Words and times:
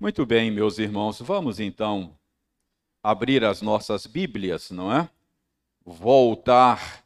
Muito 0.00 0.24
bem, 0.24 0.50
meus 0.50 0.78
irmãos, 0.78 1.20
vamos 1.20 1.60
então 1.60 2.16
abrir 3.02 3.44
as 3.44 3.60
nossas 3.60 4.06
Bíblias, 4.06 4.70
não 4.70 4.90
é? 4.90 5.10
Voltar 5.84 7.04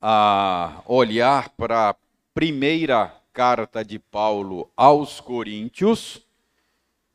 a 0.00 0.82
olhar 0.84 1.50
para 1.50 1.90
a 1.90 1.96
primeira 2.34 3.14
carta 3.32 3.84
de 3.84 4.00
Paulo 4.00 4.68
aos 4.76 5.20
Coríntios, 5.20 6.26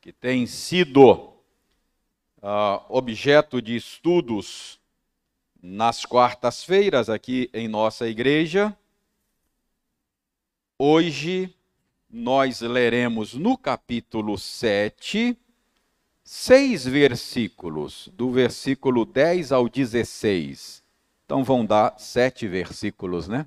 que 0.00 0.10
tem 0.10 0.46
sido 0.46 1.12
uh, 1.12 2.82
objeto 2.88 3.60
de 3.60 3.76
estudos 3.76 4.80
nas 5.62 6.06
quartas-feiras 6.06 7.10
aqui 7.10 7.50
em 7.52 7.68
nossa 7.68 8.08
igreja. 8.08 8.74
Hoje 10.78 11.54
nós 12.12 12.60
leremos 12.60 13.34
no 13.34 13.56
capítulo 13.56 14.36
7, 14.36 15.36
seis 16.24 16.84
versículos, 16.84 18.08
do 18.12 18.30
versículo 18.30 19.04
10 19.04 19.52
ao 19.52 19.68
16. 19.68 20.82
Então 21.24 21.44
vão 21.44 21.64
dar 21.64 21.96
sete 21.98 22.48
versículos, 22.48 23.28
né? 23.28 23.46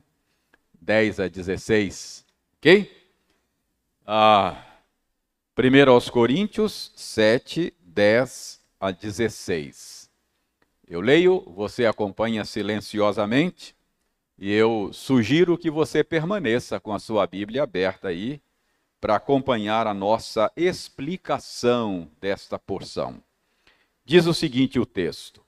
10 0.81 1.19
a 1.19 1.27
16, 1.27 2.25
ok? 2.57 2.91
Ah, 4.05 4.65
primeiro 5.55 5.91
aos 5.91 6.09
Coríntios 6.09 6.91
7, 6.95 7.73
10 7.81 8.61
a 8.79 8.91
16. 8.91 10.09
Eu 10.87 10.99
leio, 10.99 11.41
você 11.55 11.85
acompanha 11.85 12.43
silenciosamente, 12.43 13.75
e 14.37 14.51
eu 14.51 14.91
sugiro 14.91 15.57
que 15.57 15.71
você 15.71 16.03
permaneça 16.03 16.79
com 16.79 16.93
a 16.93 16.99
sua 16.99 17.25
Bíblia 17.25 17.63
aberta 17.63 18.09
aí 18.09 18.41
para 19.03 19.17
acompanhar 19.17 19.85
a 19.85 19.93
nossa 19.93 20.49
explicação 20.55 22.07
desta 22.21 22.57
porção. 22.57 23.21
Diz 24.05 24.25
o 24.25 24.33
seguinte 24.33 24.79
o 24.79 24.85
texto: 24.85 25.43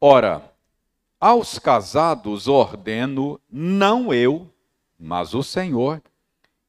Ora, 0.00 0.42
aos 1.20 1.60
casados 1.60 2.48
ordeno, 2.48 3.40
não 3.48 4.12
eu, 4.12 4.50
mas 4.98 5.32
o 5.32 5.44
Senhor, 5.44 6.02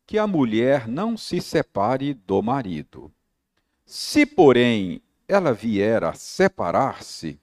que 0.06 0.20
a 0.20 0.28
mulher 0.28 0.88
não 0.88 1.18
se 1.18 1.42
separe 1.42 2.14
do 2.14 2.44
marido. 2.44 3.12
Se, 3.84 4.24
porém, 4.24 5.02
ela 5.28 5.52
vier 5.52 6.04
a 6.04 6.14
separar-se, 6.14 7.40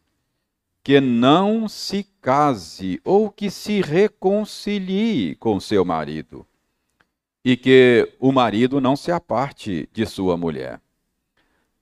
que 0.81 1.01
não 1.01 1.69
se 1.69 2.05
case 2.23 3.01
ou 3.05 3.33
que 3.33 3.51
se 3.51 3.81
reconcilie 3.81 5.35
com 5.35 5.59
seu 5.59 5.85
marido 5.85 6.47
e 7.45 7.57
que 7.57 8.11
o 8.19 8.33
marido 8.33 8.81
não 8.81 8.97
se 8.97 9.13
aparte 9.13 9.89
de 9.93 10.07
sua 10.07 10.37
mulher. 10.37 10.81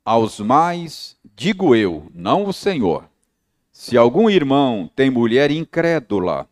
Aos 0.05 0.41
mais, 0.41 1.17
digo 1.37 1.77
eu, 1.77 2.11
não 2.13 2.45
o 2.45 2.53
Senhor, 2.53 3.09
se 3.71 3.97
algum 3.97 4.29
irmão 4.29 4.91
tem 4.97 5.09
mulher 5.09 5.51
incrédula 5.51 6.49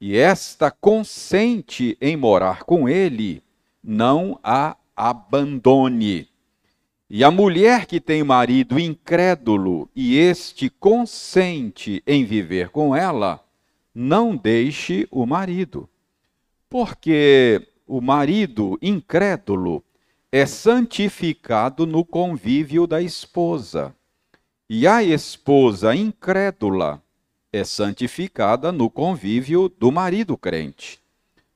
e 0.00 0.16
esta 0.16 0.70
consente 0.70 1.96
em 2.00 2.16
morar 2.16 2.64
com 2.64 2.88
ele, 2.88 3.42
não 3.84 4.38
a 4.42 4.76
abandone. 4.96 6.28
E 7.08 7.22
a 7.22 7.30
mulher 7.30 7.86
que 7.86 8.00
tem 8.00 8.24
marido 8.24 8.80
incrédulo 8.80 9.88
e 9.94 10.16
este 10.16 10.68
consente 10.68 12.02
em 12.06 12.24
viver 12.24 12.70
com 12.70 12.96
ela, 12.96 13.44
não 13.94 14.34
deixe 14.34 15.06
o 15.10 15.24
marido. 15.24 15.88
Porque 16.68 17.62
o 17.86 18.00
marido 18.00 18.76
incrédulo 18.82 19.84
é 20.32 20.44
santificado 20.44 21.86
no 21.86 22.04
convívio 22.04 22.86
da 22.86 23.00
esposa, 23.00 23.94
e 24.68 24.86
a 24.86 25.02
esposa 25.02 25.94
incrédula 25.94 27.00
é 27.52 27.62
santificada 27.62 28.72
no 28.72 28.90
convívio 28.90 29.68
do 29.68 29.92
marido 29.92 30.36
crente. 30.36 30.98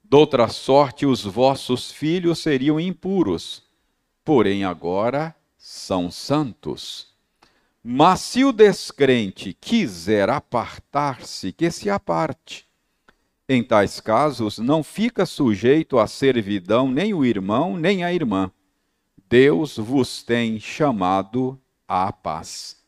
Doutra 0.04 0.48
sorte, 0.48 1.04
os 1.04 1.24
vossos 1.24 1.90
filhos 1.90 2.38
seriam 2.38 2.78
impuros, 2.78 3.64
porém 4.24 4.64
agora 4.64 5.34
são 5.58 6.10
santos. 6.10 7.08
Mas 7.82 8.20
se 8.20 8.44
o 8.44 8.52
descrente 8.52 9.56
quiser 9.60 10.30
apartar-se, 10.30 11.52
que 11.52 11.70
se 11.70 11.90
aparte. 11.90 12.69
Em 13.52 13.64
tais 13.64 13.98
casos, 13.98 14.60
não 14.60 14.80
fica 14.80 15.26
sujeito 15.26 15.98
à 15.98 16.06
servidão 16.06 16.88
nem 16.88 17.12
o 17.12 17.24
irmão, 17.24 17.76
nem 17.76 18.04
a 18.04 18.14
irmã. 18.14 18.48
Deus 19.28 19.76
vos 19.76 20.22
tem 20.22 20.60
chamado 20.60 21.60
à 21.88 22.12
paz. 22.12 22.80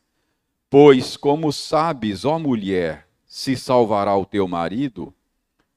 Pois, 0.71 1.17
como 1.17 1.53
sabes, 1.53 2.25
ó 2.25 2.39
mulher, 2.39 3.09
se 3.27 3.57
salvará 3.57 4.17
o 4.17 4.25
teu 4.25 4.47
marido? 4.47 5.13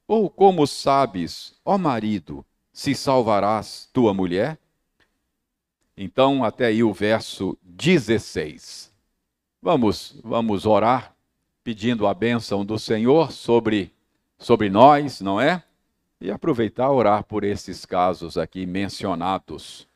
Ou 0.07 0.29
como 0.29 0.67
sabes, 0.67 1.59
ó 1.65 1.79
marido, 1.79 2.45
se 2.71 2.93
salvarás 2.93 3.89
tua 3.91 4.13
mulher? 4.13 4.55
Então, 5.97 6.43
até 6.43 6.67
aí 6.67 6.83
o 6.83 6.93
verso 6.93 7.57
16. 7.63 8.93
Vamos, 9.59 10.21
vamos 10.23 10.63
orar, 10.63 11.15
pedindo 11.63 12.05
a 12.05 12.13
bênção 12.13 12.63
do 12.63 12.77
Senhor 12.77 13.31
sobre 13.31 13.94
sobre 14.37 14.69
nós, 14.69 15.21
não 15.21 15.39
é? 15.39 15.63
E 16.19 16.31
aproveitar 16.31 16.91
orar 16.91 17.23
por 17.23 17.43
esses 17.43 17.85
casos 17.85 18.37
aqui 18.37 18.65
mencionados. 18.65 19.87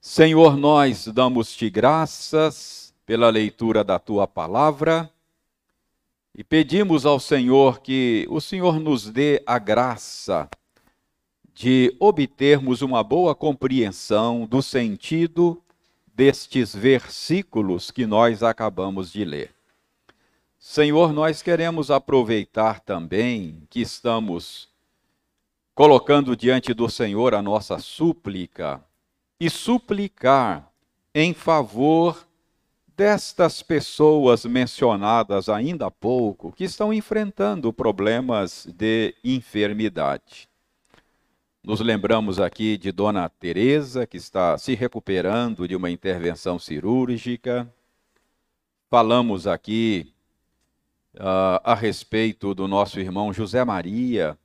Senhor, 0.00 0.56
nós 0.56 1.06
damos-te 1.08 1.68
graças 1.68 2.94
pela 3.04 3.28
leitura 3.30 3.82
da 3.82 3.98
tua 3.98 4.26
palavra 4.26 5.10
e 6.34 6.44
pedimos 6.44 7.04
ao 7.04 7.18
Senhor 7.18 7.80
que 7.80 8.26
o 8.30 8.40
Senhor 8.40 8.78
nos 8.78 9.10
dê 9.10 9.42
a 9.44 9.58
graça 9.58 10.48
de 11.52 11.92
obtermos 11.98 12.80
uma 12.80 13.02
boa 13.02 13.34
compreensão 13.34 14.46
do 14.46 14.62
sentido 14.62 15.60
destes 16.14 16.72
versículos 16.74 17.90
que 17.90 18.06
nós 18.06 18.44
acabamos 18.44 19.10
de 19.10 19.24
ler. 19.24 19.57
Senhor, 20.58 21.12
nós 21.12 21.40
queremos 21.40 21.88
aproveitar 21.88 22.80
também 22.80 23.62
que 23.70 23.80
estamos 23.80 24.68
colocando 25.72 26.36
diante 26.36 26.74
do 26.74 26.90
Senhor 26.90 27.32
a 27.32 27.40
nossa 27.40 27.78
súplica 27.78 28.84
e 29.38 29.48
suplicar 29.48 30.68
em 31.14 31.32
favor 31.32 32.26
destas 32.96 33.62
pessoas 33.62 34.44
mencionadas 34.44 35.48
ainda 35.48 35.86
há 35.86 35.90
pouco, 35.92 36.50
que 36.50 36.64
estão 36.64 36.92
enfrentando 36.92 37.72
problemas 37.72 38.66
de 38.66 39.14
enfermidade. 39.22 40.48
Nos 41.62 41.78
lembramos 41.78 42.40
aqui 42.40 42.76
de 42.76 42.90
Dona 42.90 43.28
Teresa, 43.28 44.08
que 44.08 44.16
está 44.16 44.58
se 44.58 44.74
recuperando 44.74 45.68
de 45.68 45.76
uma 45.76 45.88
intervenção 45.88 46.58
cirúrgica. 46.58 47.72
Falamos 48.90 49.46
aqui 49.46 50.12
uh, 51.14 51.60
a 51.64 51.74
respeito 51.74 52.54
do 52.54 52.68
nosso 52.68 53.00
irmão 53.00 53.32
José 53.32 53.64
Maria, 53.64 54.38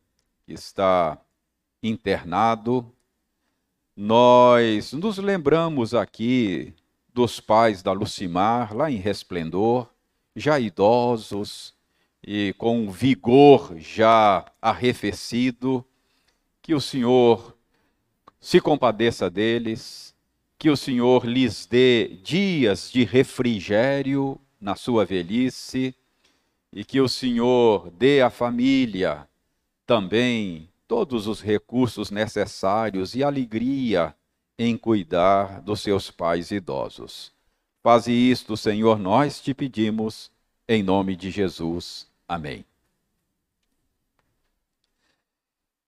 que 0.46 0.54
está 0.54 1.18
internado. 1.82 2.92
Nós 3.96 4.94
nos 4.94 5.18
lembramos 5.18 5.94
aqui 5.94 6.74
dos 7.14 7.40
pais 7.40 7.84
da 7.84 7.92
Lucimar, 7.92 8.76
lá 8.76 8.90
em 8.90 8.98
Resplendor, 8.98 9.88
já 10.36 10.60
idosos 10.60 11.74
e 12.26 12.54
com 12.58 12.90
vigor 12.90 13.78
já 13.78 14.46
arrefecido, 14.62 15.86
que 16.62 16.74
o 16.74 16.82
Senhor 16.82 17.56
se 18.40 18.60
compadeça 18.60 19.30
deles, 19.30 20.16
que 20.58 20.70
o 20.70 20.78
Senhor 20.78 21.26
lhes 21.26 21.66
dê 21.66 22.08
dias 22.24 22.90
de 22.92 23.04
refrigério 23.04 24.40
na 24.60 24.76
sua 24.76 25.06
velhice 25.06 25.94
e 26.74 26.84
que 26.84 27.00
o 27.00 27.08
Senhor 27.08 27.92
dê 27.92 28.22
à 28.22 28.30
família 28.32 29.28
também 29.86 30.70
todos 30.88 31.28
os 31.28 31.40
recursos 31.40 32.10
necessários 32.10 33.14
e 33.14 33.24
alegria 33.24 34.16
em 34.58 34.76
cuidar 34.76 35.62
dos 35.62 35.82
seus 35.82 36.10
pais 36.10 36.52
idosos. 36.52 37.32
Faze 37.84 38.12
isto, 38.12 38.58
Senhor, 38.58 38.98
nós 38.98 39.40
te 39.40 39.54
pedimos, 39.54 40.32
em 40.68 40.82
nome 40.82 41.16
de 41.16 41.30
Jesus. 41.30 42.08
Amém. 42.28 42.66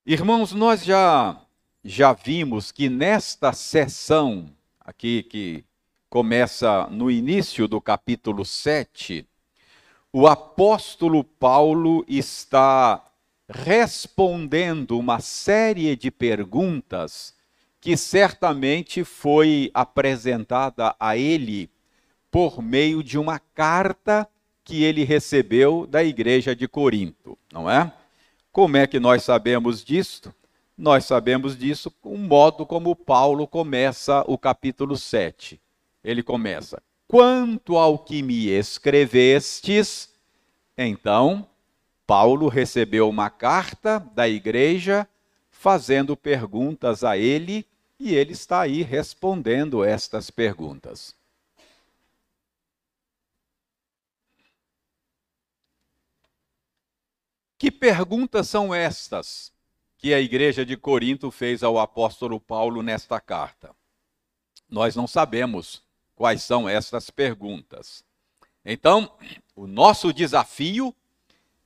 Irmãos, 0.04 0.52
nós 0.52 0.84
já 0.84 1.40
já 1.82 2.12
vimos 2.12 2.72
que 2.72 2.88
nesta 2.88 3.52
sessão 3.52 4.52
aqui 4.80 5.22
que 5.22 5.64
começa 6.10 6.86
no 6.88 7.10
início 7.10 7.68
do 7.68 7.80
capítulo 7.80 8.44
7, 8.44 9.26
o 10.18 10.26
apóstolo 10.26 11.22
Paulo 11.22 12.02
está 12.08 13.04
respondendo 13.46 14.98
uma 14.98 15.20
série 15.20 15.94
de 15.94 16.10
perguntas 16.10 17.34
que 17.78 17.98
certamente 17.98 19.04
foi 19.04 19.70
apresentada 19.74 20.96
a 20.98 21.18
ele 21.18 21.68
por 22.30 22.62
meio 22.62 23.02
de 23.02 23.18
uma 23.18 23.38
carta 23.38 24.26
que 24.64 24.82
ele 24.82 25.04
recebeu 25.04 25.86
da 25.86 26.02
igreja 26.02 26.56
de 26.56 26.66
Corinto, 26.66 27.36
não 27.52 27.70
é? 27.70 27.92
Como 28.50 28.78
é 28.78 28.86
que 28.86 28.98
nós 28.98 29.22
sabemos 29.22 29.84
disto? 29.84 30.34
Nós 30.78 31.04
sabemos 31.04 31.58
disso 31.58 31.90
com 31.90 32.14
o 32.14 32.18
modo 32.18 32.64
como 32.64 32.96
Paulo 32.96 33.46
começa 33.46 34.24
o 34.26 34.38
capítulo 34.38 34.96
7. 34.96 35.60
Ele 36.02 36.22
começa: 36.22 36.82
Quanto 37.08 37.76
ao 37.76 37.98
que 37.98 38.22
me 38.22 38.48
escrevestes, 38.48 40.12
então, 40.76 41.48
Paulo 42.06 42.48
recebeu 42.48 43.08
uma 43.08 43.30
carta 43.30 43.98
da 43.98 44.28
igreja 44.28 45.08
fazendo 45.50 46.16
perguntas 46.16 47.04
a 47.04 47.16
ele 47.16 47.66
e 47.98 48.14
ele 48.14 48.32
está 48.32 48.60
aí 48.60 48.82
respondendo 48.82 49.84
estas 49.84 50.30
perguntas. 50.30 51.14
Que 57.58 57.70
perguntas 57.70 58.48
são 58.48 58.74
estas 58.74 59.52
que 59.96 60.12
a 60.12 60.20
igreja 60.20 60.66
de 60.66 60.76
Corinto 60.76 61.30
fez 61.30 61.62
ao 61.62 61.78
apóstolo 61.78 62.38
Paulo 62.38 62.82
nesta 62.82 63.18
carta? 63.18 63.74
Nós 64.68 64.94
não 64.94 65.06
sabemos 65.06 65.85
quais 66.16 66.42
são 66.42 66.68
estas 66.68 67.10
perguntas. 67.10 68.02
Então, 68.64 69.12
o 69.54 69.66
nosso 69.66 70.12
desafio 70.12 70.92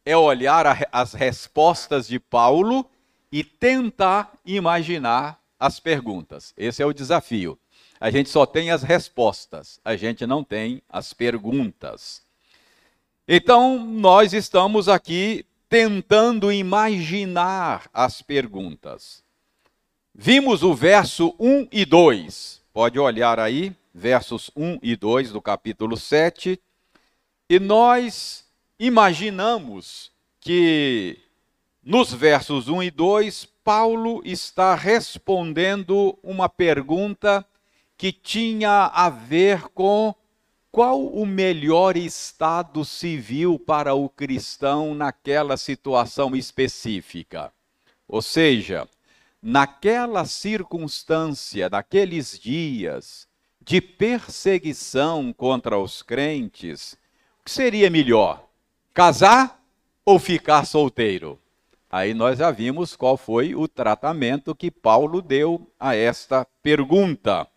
é 0.05 0.17
olhar 0.17 0.67
a, 0.67 0.77
as 0.93 1.15
respostas 1.15 2.07
de 2.07 2.19
Paulo 2.19 2.85
e 3.33 3.43
tentar 3.43 4.33
imaginar 4.45 5.41
as 5.59 5.81
perguntas. 5.81 6.53
Esse 6.57 6.83
é 6.83 6.87
o 6.87 6.93
desafio. 6.93 7.59
A 8.01 8.11
gente 8.11 8.29
só 8.29 8.45
tem 8.45 8.71
as 8.71 8.83
respostas, 8.83 9.79
a 9.85 9.95
gente 9.95 10.27
não 10.27 10.43
tem 10.43 10.83
as 10.89 11.13
perguntas. 11.13 12.23
Então, 13.29 13.79
nós 13.79 14.33
estamos 14.33 14.89
aqui 14.89 15.47
tentando 15.69 16.51
imaginar 16.51 17.89
as 17.95 18.21
perguntas. 18.21 19.23
Vimos 20.15 20.63
o 20.63 20.75
verso 20.75 21.35
1 21.39 21.69
e 21.71 21.85
2. 21.85 22.61
Pode 22.73 22.99
olhar 22.99 23.39
aí, 23.39 23.73
versos 23.93 24.51
1 24.57 24.79
e 24.83 24.97
2 24.97 25.33
do 25.33 25.43
capítulo 25.43 25.97
7. 25.97 26.61
E 27.49 27.59
nós 27.59 28.45
imaginamos 28.79 30.11
que 30.41 31.19
nos 31.83 32.13
versos 32.13 32.69
1 32.69 32.83
e 32.85 32.91
2, 32.91 33.45
Paulo 33.65 34.21
está 34.25 34.75
respondendo 34.75 36.19
uma 36.23 36.49
pergunta 36.49 37.45
que 37.97 38.13
tinha 38.13 38.87
a 38.87 39.11
ver 39.11 39.69
com 39.69 40.15
qual 40.71 41.05
o 41.05 41.27
melhor 41.27 41.97
estado 41.97 42.85
civil 42.85 43.59
para 43.59 43.95
o 43.95 44.09
cristão 44.09 44.95
naquela 44.95 45.57
situação 45.57 46.37
específica? 46.37 47.53
Ou 48.07 48.23
seja, 48.23 48.89
naquela 49.43 50.25
circunstância, 50.25 51.69
naqueles 51.69 52.39
dias 52.39 53.27
de 53.61 53.81
perseguição 53.81 55.33
contra 55.33 55.79
os 55.79 56.03
crentes, 56.03 56.95
o 57.41 57.45
que 57.45 57.51
seria 57.51 57.91
melhor? 57.91 58.49
Casar 58.93 59.63
ou 60.05 60.19
ficar 60.19 60.65
solteiro? 60.65 61.39
Aí 61.91 62.15
nós 62.15 62.39
já 62.39 62.51
vimos 62.51 62.97
qual 62.97 63.17
foi 63.17 63.55
o 63.55 63.67
tratamento 63.67 64.55
que 64.55 64.71
Paulo 64.71 65.21
deu 65.21 65.71
a 65.79 65.95
esta 65.95 66.47
pergunta 66.63 67.49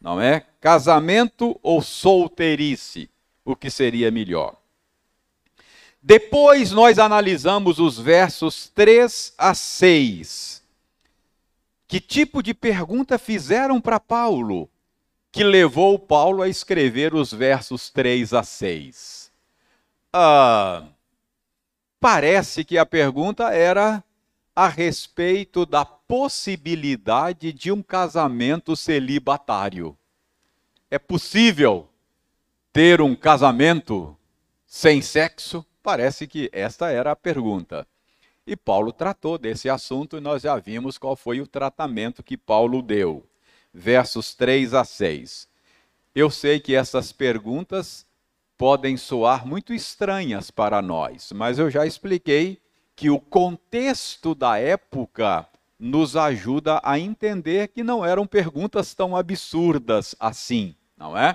não 0.00 0.20
é? 0.20 0.46
Casamento 0.60 1.58
ou 1.62 1.82
solteirice, 1.82 3.10
o 3.44 3.54
que 3.54 3.70
seria 3.70 4.10
melhor? 4.10 4.56
Depois 6.02 6.70
nós 6.70 6.98
analisamos 6.98 7.78
os 7.78 7.98
versos 7.98 8.68
3 8.68 9.34
a 9.36 9.54
6. 9.54 10.62
Que 11.86 12.00
tipo 12.00 12.42
de 12.42 12.54
pergunta 12.54 13.18
fizeram 13.18 13.80
para 13.80 14.00
Paulo 14.00 14.70
que 15.32 15.44
levou 15.44 15.98
Paulo 15.98 16.42
a 16.42 16.48
escrever 16.48 17.14
os 17.14 17.32
versos 17.32 17.90
3 17.90 18.34
a 18.34 18.42
6? 18.42 19.30
Ah, 20.12 20.88
parece 22.00 22.64
que 22.64 22.76
a 22.76 22.84
pergunta 22.84 23.50
era 23.52 24.02
a 24.54 24.66
respeito 24.66 25.64
da 25.64 25.84
possibilidade 25.84 27.52
de 27.52 27.70
um 27.70 27.82
casamento 27.82 28.74
celibatário. 28.74 29.96
É 30.90 30.98
possível 30.98 31.88
ter 32.72 33.00
um 33.00 33.14
casamento 33.14 34.16
sem 34.66 35.00
sexo? 35.00 35.64
Parece 35.82 36.26
que 36.26 36.50
esta 36.52 36.90
era 36.90 37.12
a 37.12 37.16
pergunta. 37.16 37.86
E 38.44 38.56
Paulo 38.56 38.92
tratou 38.92 39.38
desse 39.38 39.68
assunto 39.68 40.16
e 40.16 40.20
nós 40.20 40.42
já 40.42 40.56
vimos 40.56 40.98
qual 40.98 41.14
foi 41.14 41.40
o 41.40 41.46
tratamento 41.46 42.22
que 42.22 42.36
Paulo 42.36 42.82
deu. 42.82 43.24
Versos 43.72 44.34
3 44.34 44.74
a 44.74 44.84
6. 44.84 45.48
Eu 46.14 46.30
sei 46.30 46.58
que 46.58 46.74
essas 46.74 47.12
perguntas 47.12 48.04
podem 48.58 48.96
soar 48.96 49.46
muito 49.46 49.72
estranhas 49.72 50.50
para 50.50 50.82
nós, 50.82 51.32
mas 51.32 51.58
eu 51.58 51.70
já 51.70 51.86
expliquei 51.86 52.60
que 52.94 53.08
o 53.08 53.18
contexto 53.18 54.34
da 54.34 54.58
época 54.58 55.48
nos 55.78 56.14
ajuda 56.14 56.78
a 56.84 56.98
entender 56.98 57.68
que 57.68 57.82
não 57.82 58.04
eram 58.04 58.26
perguntas 58.26 58.92
tão 58.92 59.16
absurdas 59.16 60.14
assim, 60.20 60.74
não 60.96 61.16
é? 61.16 61.34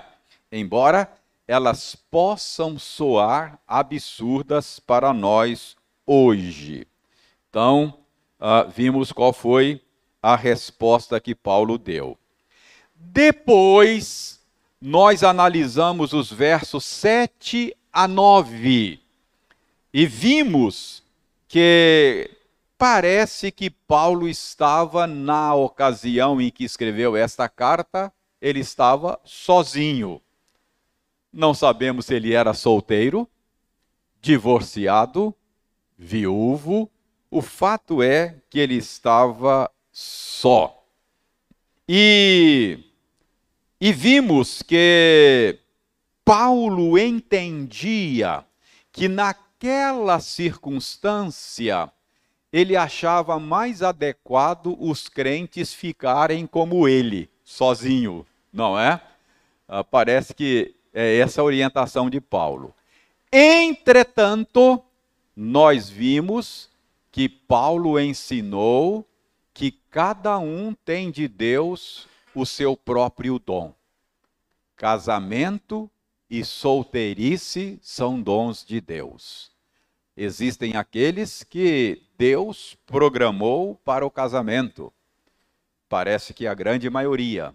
Embora 0.52 1.10
elas 1.48 1.96
possam 1.96 2.78
soar 2.78 3.58
absurdas 3.66 4.78
para 4.78 5.12
nós 5.12 5.76
hoje. 6.06 6.86
Então, 7.48 7.98
uh, 8.38 8.70
vimos 8.70 9.10
qual 9.10 9.32
foi 9.32 9.80
a 10.22 10.36
resposta 10.36 11.20
que 11.20 11.34
Paulo 11.34 11.78
deu. 11.78 12.18
Depois, 12.98 14.40
nós 14.80 15.22
analisamos 15.22 16.12
os 16.12 16.30
versos 16.30 16.84
7 16.84 17.76
a 17.92 18.06
9 18.06 19.00
e 19.92 20.06
vimos 20.06 21.02
que 21.48 22.30
parece 22.76 23.50
que 23.50 23.70
Paulo 23.70 24.28
estava, 24.28 25.06
na 25.06 25.54
ocasião 25.54 26.38
em 26.38 26.50
que 26.50 26.64
escreveu 26.64 27.16
esta 27.16 27.48
carta, 27.48 28.12
ele 28.38 28.60
estava 28.60 29.18
sozinho. 29.24 30.20
Não 31.32 31.54
sabemos 31.54 32.06
se 32.06 32.14
ele 32.14 32.34
era 32.34 32.52
solteiro, 32.52 33.26
divorciado, 34.20 35.34
viúvo. 35.96 36.90
O 37.30 37.40
fato 37.40 38.02
é 38.02 38.36
que 38.50 38.58
ele 38.58 38.74
estava 38.74 39.70
só. 39.90 40.85
E, 41.88 42.78
e 43.80 43.92
vimos 43.92 44.62
que 44.62 45.58
Paulo 46.24 46.98
entendia 46.98 48.44
que 48.92 49.08
na 49.08 49.34
naquela 49.56 50.20
circunstância, 50.20 51.90
ele 52.52 52.76
achava 52.76 53.38
mais 53.38 53.82
adequado 53.82 54.76
os 54.78 55.08
crentes 55.08 55.72
ficarem 55.72 56.46
como 56.46 56.86
ele, 56.86 57.30
sozinho, 57.42 58.26
não 58.52 58.78
é? 58.78 59.00
Ah, 59.66 59.82
parece 59.82 60.34
que 60.34 60.74
é 60.92 61.18
essa 61.18 61.40
a 61.40 61.44
orientação 61.44 62.10
de 62.10 62.20
Paulo. 62.20 62.74
Entretanto, 63.32 64.82
nós 65.34 65.88
vimos 65.88 66.68
que 67.10 67.28
Paulo 67.28 67.98
ensinou 67.98 69.06
que 69.56 69.70
cada 69.90 70.38
um 70.38 70.74
tem 70.74 71.10
de 71.10 71.26
Deus 71.26 72.06
o 72.34 72.44
seu 72.44 72.76
próprio 72.76 73.38
dom. 73.38 73.74
Casamento 74.76 75.90
e 76.28 76.44
solteirice 76.44 77.78
são 77.80 78.20
dons 78.20 78.62
de 78.62 78.82
Deus. 78.82 79.50
Existem 80.14 80.76
aqueles 80.76 81.42
que 81.42 82.02
Deus 82.18 82.76
programou 82.84 83.76
para 83.76 84.04
o 84.04 84.10
casamento. 84.10 84.92
Parece 85.88 86.34
que 86.34 86.46
a 86.46 86.52
grande 86.52 86.90
maioria. 86.90 87.54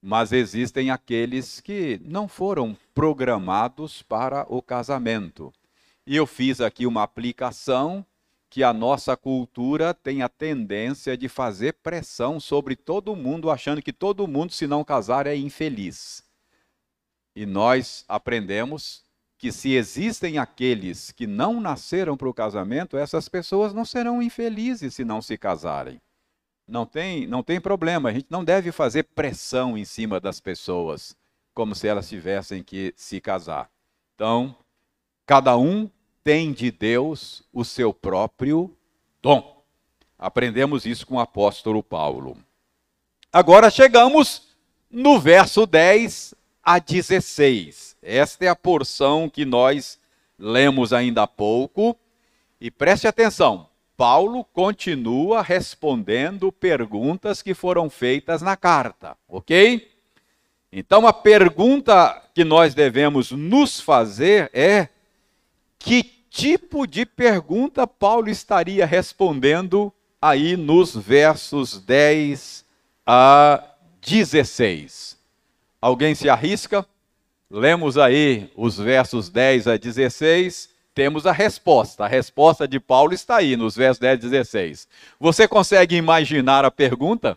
Mas 0.00 0.30
existem 0.30 0.92
aqueles 0.92 1.60
que 1.60 2.00
não 2.04 2.28
foram 2.28 2.76
programados 2.94 4.00
para 4.00 4.46
o 4.48 4.62
casamento. 4.62 5.52
E 6.06 6.14
eu 6.14 6.24
fiz 6.24 6.60
aqui 6.60 6.86
uma 6.86 7.02
aplicação 7.02 8.06
que 8.52 8.62
a 8.62 8.70
nossa 8.70 9.16
cultura 9.16 9.94
tem 9.94 10.20
a 10.20 10.28
tendência 10.28 11.16
de 11.16 11.26
fazer 11.26 11.72
pressão 11.72 12.38
sobre 12.38 12.76
todo 12.76 13.16
mundo, 13.16 13.50
achando 13.50 13.80
que 13.80 13.94
todo 13.94 14.28
mundo, 14.28 14.52
se 14.52 14.66
não 14.66 14.84
casar, 14.84 15.26
é 15.26 15.34
infeliz. 15.34 16.22
E 17.34 17.46
nós 17.46 18.04
aprendemos 18.06 19.02
que 19.38 19.50
se 19.50 19.72
existem 19.72 20.36
aqueles 20.36 21.12
que 21.12 21.26
não 21.26 21.62
nasceram 21.62 22.14
para 22.14 22.28
o 22.28 22.34
casamento, 22.34 22.98
essas 22.98 23.26
pessoas 23.26 23.72
não 23.72 23.86
serão 23.86 24.20
infelizes 24.20 24.96
se 24.96 25.02
não 25.02 25.22
se 25.22 25.38
casarem. 25.38 25.98
Não 26.68 26.84
tem, 26.84 27.26
não 27.26 27.42
tem 27.42 27.58
problema, 27.58 28.10
a 28.10 28.12
gente 28.12 28.26
não 28.28 28.44
deve 28.44 28.70
fazer 28.70 29.04
pressão 29.04 29.78
em 29.78 29.86
cima 29.86 30.20
das 30.20 30.40
pessoas, 30.40 31.16
como 31.54 31.74
se 31.74 31.88
elas 31.88 32.06
tivessem 32.06 32.62
que 32.62 32.92
se 32.98 33.18
casar. 33.18 33.70
Então, 34.14 34.54
cada 35.24 35.56
um 35.56 35.88
tem 36.22 36.52
de 36.52 36.70
Deus 36.70 37.42
o 37.52 37.64
seu 37.64 37.92
próprio 37.92 38.74
dom. 39.20 39.62
Aprendemos 40.18 40.86
isso 40.86 41.06
com 41.06 41.16
o 41.16 41.20
apóstolo 41.20 41.82
Paulo. 41.82 42.36
Agora 43.32 43.70
chegamos 43.70 44.48
no 44.90 45.18
verso 45.18 45.66
10 45.66 46.34
a 46.62 46.78
16. 46.78 47.96
Esta 48.02 48.44
é 48.44 48.48
a 48.48 48.56
porção 48.56 49.28
que 49.28 49.44
nós 49.44 49.98
lemos 50.38 50.92
ainda 50.92 51.22
há 51.22 51.26
pouco. 51.26 51.96
E 52.60 52.70
preste 52.70 53.08
atenção, 53.08 53.68
Paulo 53.96 54.44
continua 54.44 55.42
respondendo 55.42 56.52
perguntas 56.52 57.42
que 57.42 57.54
foram 57.54 57.90
feitas 57.90 58.42
na 58.42 58.56
carta, 58.56 59.16
ok? 59.28 59.90
Então 60.72 61.06
a 61.06 61.12
pergunta 61.12 62.22
que 62.34 62.44
nós 62.44 62.74
devemos 62.74 63.30
nos 63.30 63.80
fazer 63.80 64.50
é: 64.54 64.88
que 65.82 66.04
tipo 66.30 66.86
de 66.86 67.04
pergunta 67.04 67.86
Paulo 67.86 68.30
estaria 68.30 68.86
respondendo 68.86 69.92
aí 70.20 70.56
nos 70.56 70.94
versos 70.96 71.80
10 71.80 72.64
a 73.04 73.62
16? 74.00 75.18
Alguém 75.80 76.14
se 76.14 76.28
arrisca? 76.28 76.86
Lemos 77.50 77.98
aí 77.98 78.50
os 78.56 78.78
versos 78.78 79.28
10 79.28 79.66
a 79.66 79.76
16, 79.76 80.70
temos 80.94 81.26
a 81.26 81.32
resposta. 81.32 82.04
A 82.04 82.08
resposta 82.08 82.66
de 82.66 82.78
Paulo 82.80 83.12
está 83.12 83.36
aí 83.36 83.56
nos 83.56 83.74
versos 83.74 83.98
10 83.98 84.12
a 84.12 84.16
16. 84.20 84.88
Você 85.18 85.48
consegue 85.48 85.96
imaginar 85.96 86.64
a 86.64 86.70
pergunta 86.70 87.36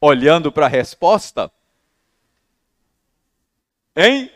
olhando 0.00 0.52
para 0.52 0.66
a 0.66 0.68
resposta? 0.68 1.50
Hein? 3.96 4.30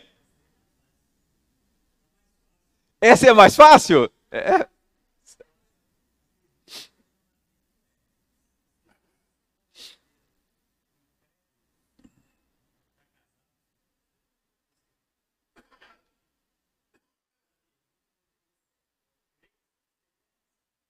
Essa 3.00 3.28
é 3.28 3.32
mais 3.32 3.56
fácil? 3.56 4.10
É. 4.30 4.66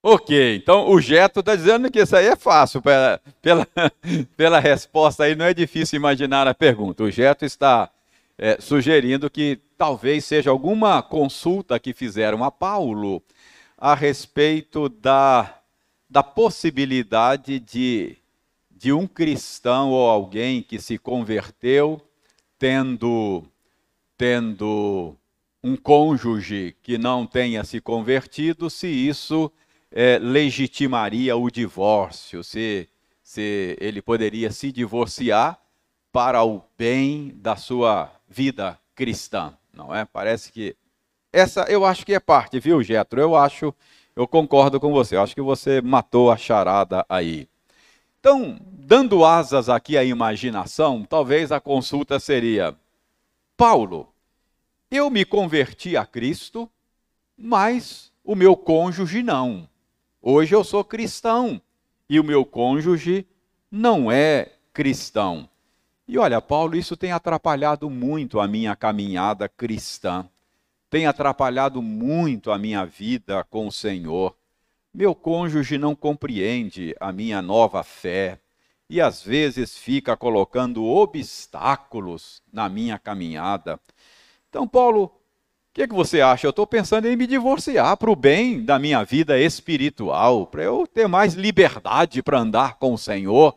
Ok, 0.03 0.57
então 0.57 0.89
o 0.91 0.99
Geto 1.01 1.41
está 1.41 1.55
dizendo 1.55 1.91
que 1.91 2.01
isso 2.01 2.17
aí 2.17 2.27
é 2.27 2.35
fácil, 2.35 2.81
pela, 2.81 3.21
pela, 3.43 3.67
pela 4.37 4.59
resposta 4.59 5.25
aí 5.25 5.35
não 5.35 5.45
é 5.45 5.53
difícil 5.53 5.97
imaginar 5.99 6.49
a 6.49 6.55
pergunta. 6.55 7.03
O 7.03 7.11
Geto 7.11 7.45
está 7.45 7.91
é, 8.39 8.59
sugerindo 8.59 9.29
que 9.29 9.61
talvez 9.81 10.27
seja 10.27 10.51
alguma 10.51 11.03
consulta 11.03 11.81
que 11.81 11.95
fizeram 11.95 12.45
a 12.45 12.51
Paulo 12.51 13.23
a 13.79 13.95
respeito 13.95 14.91
da, 14.91 15.59
da 16.07 16.23
possibilidade 16.23 17.59
de, 17.59 18.19
de 18.71 18.93
um 18.93 19.07
cristão 19.07 19.89
ou 19.89 20.07
alguém 20.07 20.63
que 20.63 20.79
se 20.79 20.99
converteu 20.99 21.99
tendo, 22.59 23.43
tendo 24.19 25.17
um 25.65 25.75
cônjuge 25.77 26.77
que 26.83 26.99
não 26.99 27.27
tenha 27.27 27.65
se 27.65 27.81
convertido, 27.81 28.69
se 28.69 28.87
isso 28.87 29.51
é, 29.91 30.19
legitimaria 30.19 31.39
o 31.39 31.51
divórcio, 31.51 32.45
se, 32.45 32.87
se 33.23 33.79
ele 33.81 34.03
poderia 34.03 34.51
se 34.51 34.71
divorciar 34.71 35.59
para 36.13 36.45
o 36.45 36.63
bem 36.77 37.33
da 37.35 37.57
sua 37.57 38.13
vida 38.29 38.79
cristã, 38.95 39.57
não 39.73 39.95
é? 39.95 40.05
Parece 40.05 40.53
que 40.53 40.77
essa 41.33 41.63
eu 41.65 41.85
acho 41.85 42.05
que 42.05 42.15
é 42.15 42.21
parte, 42.21 42.59
viu, 42.59 42.83
Getro? 42.83 43.21
Eu 43.21 43.37
acho, 43.37 43.75
eu 44.17 44.27
concordo 44.27 44.81
com 44.81 44.93
você. 44.93 45.17
Eu 45.17 45.23
acho 45.23 45.35
que 45.35 45.43
você 45.43 45.81
matou 45.81 46.31
a 46.31 46.37
charada 46.37 47.05
aí. 47.09 47.49
Então, 48.19 48.59
dando 48.63 49.25
asas 49.25 49.69
aqui 49.69 49.97
à 49.97 50.05
imaginação, 50.05 51.05
talvez 51.05 51.53
a 51.53 51.61
consulta 51.61 52.19
seria: 52.21 52.77
Paulo, 53.57 54.09
eu 54.91 55.09
me 55.09 55.25
converti 55.25 55.97
a 55.97 56.05
Cristo, 56.05 56.71
mas 57.37 58.13
o 58.25 58.35
meu 58.35 58.57
cônjuge 58.57 59.23
não. 59.23 59.69
Hoje 60.23 60.55
eu 60.55 60.63
sou 60.63 60.85
cristão 60.85 61.61
e 62.09 62.21
o 62.21 62.25
meu 62.25 62.45
cônjuge 62.45 63.27
não 63.71 64.11
é 64.13 64.53
cristão. 64.73 65.49
E 66.13 66.19
olha, 66.19 66.41
Paulo, 66.41 66.75
isso 66.75 66.97
tem 66.97 67.13
atrapalhado 67.13 67.89
muito 67.89 68.41
a 68.41 68.49
minha 68.49 68.75
caminhada 68.75 69.49
cristã, 69.49 70.29
tem 70.91 71.07
atrapalhado 71.07 71.81
muito 71.81 72.51
a 72.51 72.59
minha 72.59 72.85
vida 72.85 73.45
com 73.45 73.69
o 73.69 73.71
Senhor. 73.71 74.35
Meu 74.93 75.15
cônjuge 75.15 75.79
não 75.79 75.95
compreende 75.95 76.97
a 76.99 77.13
minha 77.13 77.41
nova 77.41 77.85
fé 77.85 78.41
e 78.89 79.01
às 79.01 79.23
vezes 79.23 79.79
fica 79.79 80.17
colocando 80.17 80.85
obstáculos 80.85 82.43
na 82.53 82.69
minha 82.69 82.99
caminhada. 82.99 83.79
Então, 84.49 84.67
Paulo, 84.67 85.05
o 85.05 85.13
que, 85.73 85.87
que 85.87 85.95
você 85.95 86.21
acha? 86.21 86.45
Eu 86.45 86.51
estou 86.51 86.67
pensando 86.67 87.07
em 87.07 87.15
me 87.15 87.25
divorciar 87.25 87.97
para 87.97 88.11
o 88.11 88.17
bem 88.17 88.65
da 88.65 88.81
minha 88.81 89.05
vida 89.05 89.39
espiritual, 89.39 90.45
para 90.45 90.65
eu 90.65 90.89
ter 90.89 91.07
mais 91.07 91.35
liberdade 91.35 92.21
para 92.21 92.41
andar 92.41 92.81
com 92.81 92.95
o 92.95 92.99
Senhor. 92.99 93.57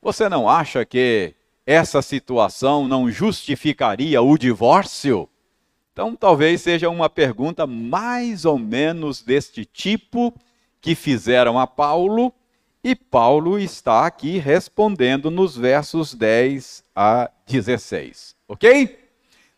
Você 0.00 0.28
não 0.28 0.48
acha 0.48 0.84
que 0.84 1.34
essa 1.68 2.00
situação 2.00 2.88
não 2.88 3.10
justificaria 3.10 4.22
o 4.22 4.38
divórcio? 4.38 5.28
Então, 5.92 6.16
talvez 6.16 6.62
seja 6.62 6.88
uma 6.88 7.10
pergunta 7.10 7.66
mais 7.66 8.46
ou 8.46 8.58
menos 8.58 9.20
deste 9.20 9.66
tipo 9.66 10.32
que 10.80 10.94
fizeram 10.94 11.58
a 11.58 11.66
Paulo, 11.66 12.32
e 12.82 12.94
Paulo 12.94 13.58
está 13.58 14.06
aqui 14.06 14.38
respondendo 14.38 15.30
nos 15.30 15.58
versos 15.58 16.14
10 16.14 16.84
a 16.96 17.30
16. 17.46 18.34
Ok? 18.48 18.98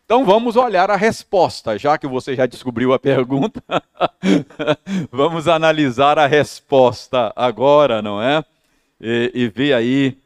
Então 0.03 0.25
vamos 0.25 0.57
olhar 0.57 0.91
a 0.91 0.97
resposta, 0.97 1.79
já 1.79 1.97
que 1.97 2.07
você 2.07 2.35
já 2.35 2.45
descobriu 2.45 2.91
a 2.91 2.99
pergunta, 2.99 3.63
vamos 5.09 5.47
analisar 5.47 6.19
a 6.19 6.27
resposta 6.27 7.31
agora, 7.37 8.01
não 8.01 8.21
é? 8.21 8.43
E, 8.99 9.31
e 9.33 9.47
ver 9.47 9.71
aí 9.71 10.20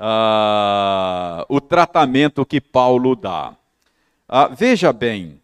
uh, 0.00 1.44
o 1.48 1.60
tratamento 1.60 2.46
que 2.46 2.60
Paulo 2.60 3.14
dá. 3.14 3.54
Uh, 4.28 4.54
veja 4.56 4.92
bem, 4.92 5.40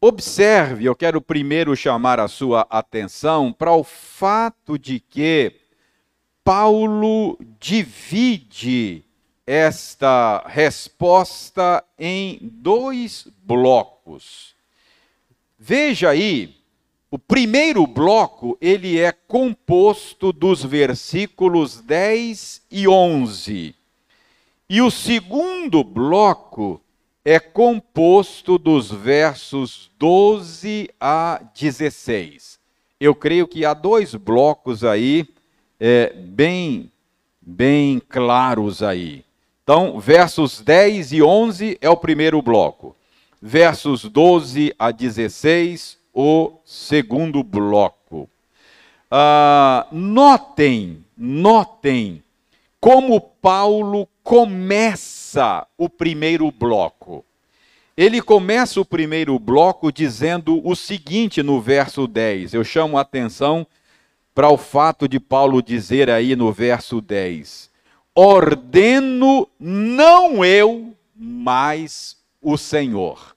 observe, 0.00 0.84
eu 0.84 0.94
quero 0.94 1.20
primeiro 1.20 1.74
chamar 1.76 2.20
a 2.20 2.28
sua 2.28 2.66
atenção 2.70 3.52
para 3.52 3.72
o 3.72 3.82
fato 3.82 4.78
de 4.78 5.00
que 5.00 5.52
Paulo 6.44 7.36
divide 7.58 9.02
esta 9.46 10.44
resposta 10.46 11.84
em 11.98 12.38
dois 12.42 13.26
blocos. 13.44 14.54
Veja 15.58 16.10
aí, 16.10 16.56
o 17.10 17.18
primeiro 17.18 17.86
bloco, 17.86 18.58
ele 18.60 18.98
é 18.98 19.12
composto 19.12 20.32
dos 20.32 20.62
versículos 20.62 21.80
10 21.80 22.62
e 22.70 22.88
11. 22.88 23.75
E 24.68 24.82
o 24.82 24.90
segundo 24.90 25.84
bloco 25.84 26.80
é 27.24 27.38
composto 27.38 28.58
dos 28.58 28.90
versos 28.90 29.92
12 29.96 30.90
a 31.00 31.40
16. 31.54 32.58
Eu 32.98 33.14
creio 33.14 33.46
que 33.46 33.64
há 33.64 33.72
dois 33.72 34.16
blocos 34.16 34.82
aí 34.82 35.28
é, 35.78 36.12
bem, 36.12 36.90
bem 37.40 38.02
claros 38.08 38.82
aí. 38.82 39.24
Então, 39.62 40.00
versos 40.00 40.60
10 40.60 41.12
e 41.12 41.22
11 41.22 41.78
é 41.80 41.88
o 41.88 41.96
primeiro 41.96 42.42
bloco. 42.42 42.96
Versos 43.40 44.02
12 44.02 44.74
a 44.76 44.90
16, 44.90 45.96
o 46.12 46.54
segundo 46.64 47.44
bloco. 47.44 48.28
Ah, 49.08 49.86
notem, 49.92 51.04
notem 51.16 52.20
como 52.80 53.20
Paulo 53.20 54.08
começa 54.26 55.68
o 55.78 55.88
primeiro 55.88 56.50
bloco. 56.50 57.24
Ele 57.96 58.20
começa 58.20 58.80
o 58.80 58.84
primeiro 58.84 59.38
bloco 59.38 59.92
dizendo 59.92 60.60
o 60.66 60.74
seguinte 60.74 61.44
no 61.44 61.60
verso 61.60 62.08
10. 62.08 62.52
Eu 62.52 62.64
chamo 62.64 62.98
a 62.98 63.02
atenção 63.02 63.64
para 64.34 64.50
o 64.50 64.58
fato 64.58 65.06
de 65.06 65.20
Paulo 65.20 65.62
dizer 65.62 66.10
aí 66.10 66.34
no 66.34 66.52
verso 66.52 67.00
10: 67.00 67.70
ordeno 68.16 69.48
não 69.60 70.44
eu, 70.44 70.92
mas 71.14 72.16
o 72.42 72.58
Senhor. 72.58 73.36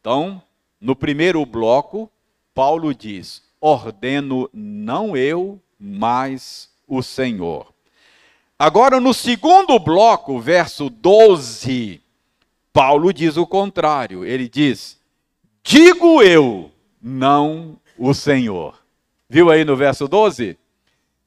Então, 0.00 0.42
no 0.80 0.96
primeiro 0.96 1.46
bloco, 1.46 2.10
Paulo 2.52 2.92
diz: 2.92 3.40
ordeno 3.60 4.50
não 4.52 5.16
eu, 5.16 5.60
mas 5.78 6.68
o 6.88 7.04
Senhor. 7.04 7.73
Agora, 8.58 9.00
no 9.00 9.12
segundo 9.12 9.78
bloco, 9.78 10.38
verso 10.38 10.88
12, 10.88 12.00
Paulo 12.72 13.12
diz 13.12 13.36
o 13.36 13.46
contrário. 13.46 14.24
Ele 14.24 14.48
diz: 14.48 14.98
Digo 15.62 16.22
eu, 16.22 16.70
não 17.02 17.76
o 17.98 18.14
Senhor. 18.14 18.78
Viu 19.28 19.50
aí 19.50 19.64
no 19.64 19.76
verso 19.76 20.06
12? 20.06 20.56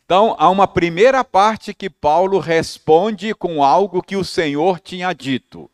Então, 0.05 0.35
há 0.39 0.49
uma 0.49 0.67
primeira 0.67 1.21
parte 1.21 1.73
que 1.73 1.89
Paulo 1.89 2.39
responde 2.39 3.35
com 3.35 3.61
algo 3.61 4.01
que 4.01 4.15
o 4.15 4.23
Senhor 4.23 4.79
tinha 4.79 5.11
dito. 5.11 5.69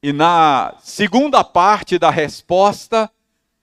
E 0.00 0.12
na 0.12 0.74
segunda 0.80 1.42
parte 1.42 1.98
da 1.98 2.08
resposta, 2.08 3.10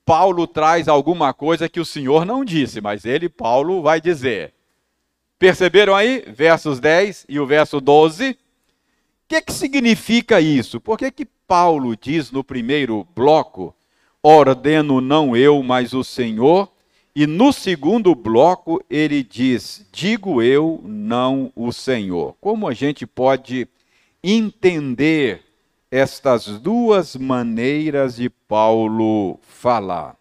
Paulo 0.05 0.45
traz 0.45 0.89
alguma 0.89 1.33
coisa 1.33 1.69
que 1.69 1.79
o 1.79 1.85
Senhor 1.85 2.25
não 2.25 2.43
disse, 2.43 2.81
mas 2.81 3.05
ele, 3.05 3.29
Paulo, 3.29 3.81
vai 3.81 4.01
dizer. 4.01 4.53
Perceberam 5.39 5.95
aí? 5.95 6.23
Versos 6.27 6.79
10 6.79 7.25
e 7.29 7.39
o 7.39 7.45
verso 7.45 7.79
12. 7.79 8.31
O 8.31 8.35
que, 9.27 9.41
que 9.41 9.53
significa 9.53 10.41
isso? 10.41 10.81
Por 10.81 10.97
que, 10.97 11.11
que 11.11 11.25
Paulo 11.25 11.95
diz 11.95 12.31
no 12.31 12.43
primeiro 12.43 13.07
bloco, 13.15 13.75
ordeno 14.23 14.99
não 14.99 15.35
eu, 15.35 15.61
mas 15.61 15.93
o 15.93 16.03
Senhor? 16.03 16.71
E 17.15 17.27
no 17.27 17.51
segundo 17.51 18.15
bloco 18.15 18.83
ele 18.89 19.23
diz, 19.23 19.87
digo 19.91 20.41
eu, 20.41 20.81
não 20.83 21.51
o 21.55 21.71
Senhor. 21.71 22.35
Como 22.39 22.67
a 22.67 22.73
gente 22.73 23.05
pode 23.05 23.67
entender 24.23 25.43
estas 25.91 26.45
duas 26.59 27.15
maneiras 27.15 28.15
de 28.15 28.29
Paulo 28.29 29.39
falar? 29.41 30.15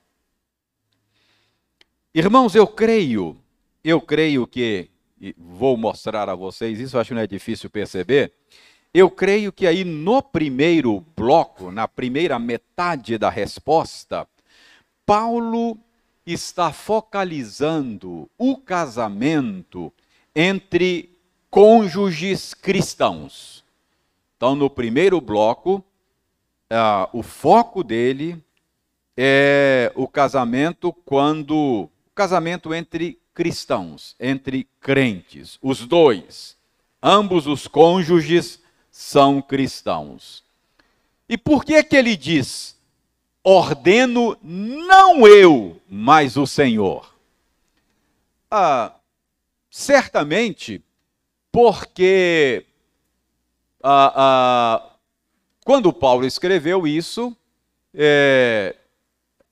Irmãos, 2.14 2.54
eu 2.54 2.66
creio, 2.66 3.36
eu 3.84 4.00
creio 4.00 4.46
que 4.46 4.90
e 5.26 5.34
vou 5.38 5.76
mostrar 5.76 6.28
a 6.28 6.34
vocês, 6.34 6.78
isso 6.78 6.98
acho 6.98 7.08
que 7.08 7.14
não 7.14 7.22
é 7.22 7.26
difícil 7.26 7.68
perceber. 7.68 8.32
Eu 8.92 9.10
creio 9.10 9.52
que 9.52 9.66
aí 9.66 9.84
no 9.84 10.22
primeiro 10.22 11.04
bloco, 11.16 11.70
na 11.70 11.86
primeira 11.88 12.38
metade 12.38 13.18
da 13.18 13.28
resposta, 13.28 14.26
Paulo 15.04 15.78
está 16.24 16.72
focalizando 16.72 18.28
o 18.38 18.56
casamento 18.56 19.92
entre 20.34 21.16
cônjuges 21.50 22.54
cristãos. 22.54 23.64
Então, 24.36 24.54
no 24.54 24.68
primeiro 24.68 25.20
bloco, 25.20 25.84
uh, 26.72 27.08
o 27.12 27.22
foco 27.22 27.82
dele 27.84 28.42
é 29.16 29.90
o 29.94 30.06
casamento 30.06 30.92
quando 30.92 31.54
o 31.56 31.90
casamento 32.14 32.74
entre 32.74 33.18
cristãos, 33.36 34.16
entre 34.18 34.66
crentes, 34.80 35.58
os 35.60 35.80
dois, 35.86 36.56
ambos 37.02 37.46
os 37.46 37.68
cônjuges 37.68 38.58
são 38.90 39.42
cristãos. 39.42 40.42
E 41.28 41.36
por 41.36 41.62
que 41.62 41.82
que 41.84 41.94
ele 41.94 42.16
diz: 42.16 42.80
ordeno 43.44 44.38
não 44.42 45.28
eu, 45.28 45.78
mas 45.86 46.38
o 46.38 46.46
Senhor? 46.46 47.14
Ah, 48.50 48.94
certamente 49.70 50.82
porque 51.52 52.64
ah, 53.82 54.12
ah, 54.16 54.90
quando 55.62 55.92
Paulo 55.92 56.24
escreveu 56.24 56.86
isso, 56.86 57.36
é, 57.92 58.74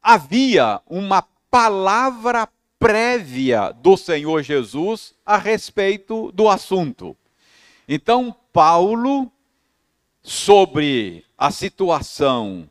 havia 0.02 0.80
uma 0.86 1.20
palavra 1.50 2.48
prévia 2.84 3.72
do 3.72 3.96
Senhor 3.96 4.42
Jesus 4.42 5.14
a 5.24 5.38
respeito 5.38 6.30
do 6.32 6.50
assunto. 6.50 7.16
Então, 7.88 8.36
Paulo, 8.52 9.32
sobre 10.22 11.24
a 11.38 11.50
situação 11.50 12.68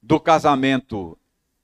do 0.00 0.20
casamento 0.20 1.18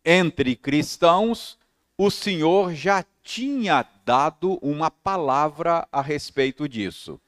entre 0.04 0.56
cristãos, 0.56 1.56
o 1.96 2.10
Senhor 2.10 2.74
já 2.74 3.04
tinha 3.22 3.86
dado 4.04 4.58
uma 4.60 4.90
palavra 4.90 5.86
a 5.92 6.02
respeito 6.02 6.68
disso. 6.68 7.20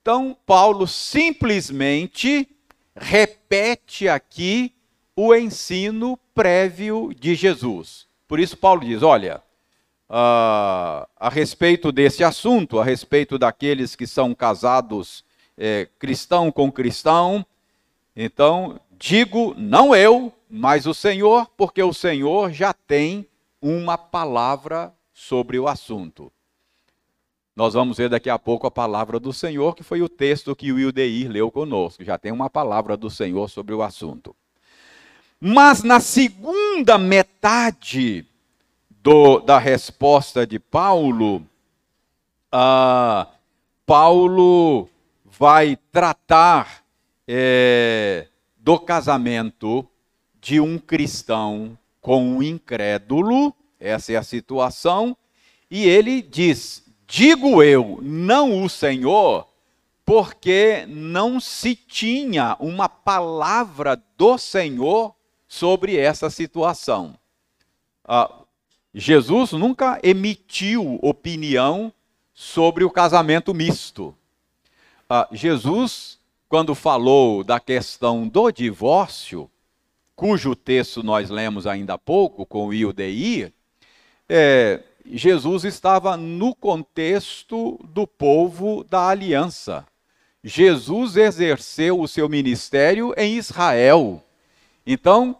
Então, 0.00 0.34
Paulo 0.46 0.86
simplesmente 0.86 2.48
repete 2.96 4.08
aqui 4.08 4.72
o 5.14 5.34
ensino 5.34 6.18
prévio 6.34 7.12
de 7.14 7.34
Jesus. 7.34 8.06
Por 8.26 8.40
isso, 8.40 8.56
Paulo 8.56 8.80
diz: 8.80 9.02
olha, 9.02 9.42
uh, 10.12 11.08
a 11.16 11.30
respeito 11.30 11.90
desse 11.90 12.22
assunto, 12.22 12.78
a 12.78 12.84
respeito 12.84 13.38
daqueles 13.38 13.96
que 13.96 14.06
são 14.06 14.34
casados 14.34 15.24
é, 15.56 15.88
cristão 15.98 16.52
com 16.52 16.70
cristão. 16.70 17.46
Então, 18.14 18.78
digo, 18.98 19.54
não 19.56 19.96
eu, 19.96 20.30
mas 20.50 20.86
o 20.86 20.92
Senhor, 20.92 21.48
porque 21.56 21.82
o 21.82 21.94
Senhor 21.94 22.52
já 22.52 22.74
tem 22.74 23.26
uma 23.60 23.96
palavra 23.96 24.92
sobre 25.14 25.58
o 25.58 25.66
assunto. 25.66 26.30
Nós 27.54 27.74
vamos 27.74 27.98
ver 27.98 28.08
daqui 28.08 28.30
a 28.30 28.38
pouco 28.38 28.66
a 28.66 28.70
palavra 28.70 29.18
do 29.20 29.32
Senhor, 29.32 29.74
que 29.74 29.82
foi 29.82 30.02
o 30.02 30.08
texto 30.08 30.56
que 30.56 30.72
o 30.72 30.78
Ildeir 30.78 31.30
leu 31.30 31.50
conosco. 31.50 32.04
Já 32.04 32.18
tem 32.18 32.32
uma 32.32 32.50
palavra 32.50 32.96
do 32.96 33.10
Senhor 33.10 33.48
sobre 33.48 33.74
o 33.74 33.82
assunto. 33.82 34.34
Mas 35.38 35.82
na 35.82 36.00
segunda 36.00 36.96
metade 36.96 38.26
do, 39.02 39.40
da 39.40 39.58
resposta 39.58 40.46
de 40.46 40.60
Paulo, 40.60 41.44
ah, 42.52 43.26
Paulo 43.84 44.88
vai 45.24 45.76
tratar 45.90 46.84
é, 47.26 48.28
do 48.56 48.78
casamento 48.78 49.84
de 50.40 50.60
um 50.60 50.78
cristão 50.78 51.76
com 52.00 52.24
um 52.24 52.42
incrédulo, 52.42 53.52
essa 53.80 54.12
é 54.12 54.16
a 54.16 54.22
situação, 54.22 55.16
e 55.68 55.88
ele 55.88 56.22
diz: 56.22 56.84
Digo 57.06 57.60
eu, 57.60 57.98
não 58.00 58.62
o 58.62 58.68
Senhor, 58.68 59.48
porque 60.04 60.86
não 60.86 61.40
se 61.40 61.74
tinha 61.74 62.56
uma 62.60 62.88
palavra 62.88 64.00
do 64.16 64.38
Senhor 64.38 65.12
sobre 65.48 65.96
essa 65.96 66.30
situação. 66.30 67.16
Ah, 68.04 68.41
Jesus 68.94 69.52
nunca 69.52 69.98
emitiu 70.02 70.98
opinião 71.02 71.92
sobre 72.34 72.84
o 72.84 72.90
casamento 72.90 73.54
misto. 73.54 74.14
Ah, 75.08 75.28
Jesus, 75.32 76.18
quando 76.48 76.74
falou 76.74 77.42
da 77.42 77.58
questão 77.58 78.28
do 78.28 78.50
divórcio, 78.50 79.50
cujo 80.14 80.54
texto 80.54 81.02
nós 81.02 81.30
lemos 81.30 81.66
ainda 81.66 81.94
há 81.94 81.98
pouco 81.98 82.44
com 82.44 82.66
o 82.66 82.74
Ildeir, 82.74 83.52
é, 84.28 84.82
Jesus 85.04 85.64
estava 85.64 86.16
no 86.16 86.54
contexto 86.54 87.78
do 87.84 88.06
povo 88.06 88.84
da 88.84 89.08
aliança. 89.08 89.86
Jesus 90.44 91.16
exerceu 91.16 92.00
o 92.00 92.08
seu 92.08 92.28
ministério 92.28 93.14
em 93.16 93.36
Israel. 93.36 94.22
Então, 94.86 95.36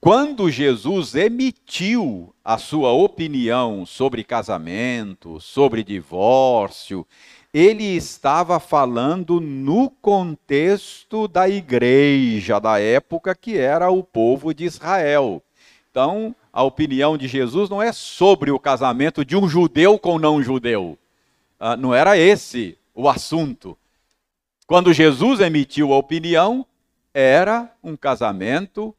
quando 0.00 0.50
Jesus 0.50 1.14
emitiu 1.14 2.34
a 2.44 2.58
sua 2.58 2.92
opinião 2.92 3.84
sobre 3.84 4.22
casamento, 4.22 5.40
sobre 5.40 5.82
divórcio, 5.82 7.06
ele 7.52 7.84
estava 7.84 8.60
falando 8.60 9.40
no 9.40 9.88
contexto 9.88 11.26
da 11.26 11.48
igreja 11.48 12.60
da 12.60 12.78
época, 12.78 13.34
que 13.34 13.56
era 13.56 13.90
o 13.90 14.02
povo 14.02 14.52
de 14.52 14.64
Israel. 14.64 15.42
Então, 15.90 16.36
a 16.52 16.62
opinião 16.62 17.16
de 17.16 17.26
Jesus 17.26 17.70
não 17.70 17.82
é 17.82 17.90
sobre 17.92 18.50
o 18.50 18.60
casamento 18.60 19.24
de 19.24 19.34
um 19.34 19.48
judeu 19.48 19.98
com 19.98 20.18
não 20.18 20.42
judeu. 20.42 20.98
Ah, 21.58 21.76
não 21.76 21.94
era 21.94 22.18
esse 22.18 22.76
o 22.94 23.08
assunto. 23.08 23.76
Quando 24.66 24.92
Jesus 24.92 25.40
emitiu 25.40 25.92
a 25.94 25.96
opinião, 25.96 26.66
era 27.14 27.72
um 27.82 27.96
casamento 27.96 28.94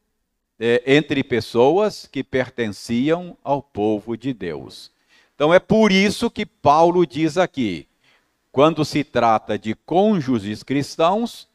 é, 0.59 0.81
entre 0.85 1.23
pessoas 1.23 2.07
que 2.11 2.23
pertenciam 2.23 3.37
ao 3.43 3.61
povo 3.61 4.17
de 4.17 4.33
Deus. 4.33 4.91
Então 5.35 5.53
é 5.53 5.59
por 5.59 5.91
isso 5.91 6.31
que 6.31 6.45
Paulo 6.45 7.05
diz 7.05 7.37
aqui: 7.37 7.87
quando 8.51 8.83
se 8.83 9.03
trata 9.03 9.57
de 9.57 9.75
cônjuges 9.75 10.63
cristãos, 10.63 11.47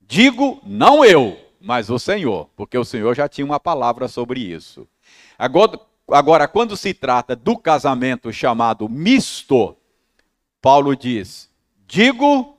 digo 0.00 0.60
não 0.64 1.04
eu, 1.04 1.38
mas 1.60 1.88
o 1.88 1.98
Senhor, 1.98 2.48
porque 2.54 2.76
o 2.76 2.84
Senhor 2.84 3.14
já 3.14 3.28
tinha 3.28 3.44
uma 3.44 3.58
palavra 3.60 4.06
sobre 4.06 4.40
isso. 4.40 4.86
Agora, 5.38 5.80
agora 6.10 6.46
quando 6.46 6.76
se 6.76 6.92
trata 6.92 7.34
do 7.34 7.56
casamento 7.56 8.30
chamado 8.32 8.88
misto, 8.88 9.74
Paulo 10.60 10.94
diz: 10.94 11.48
digo 11.86 12.58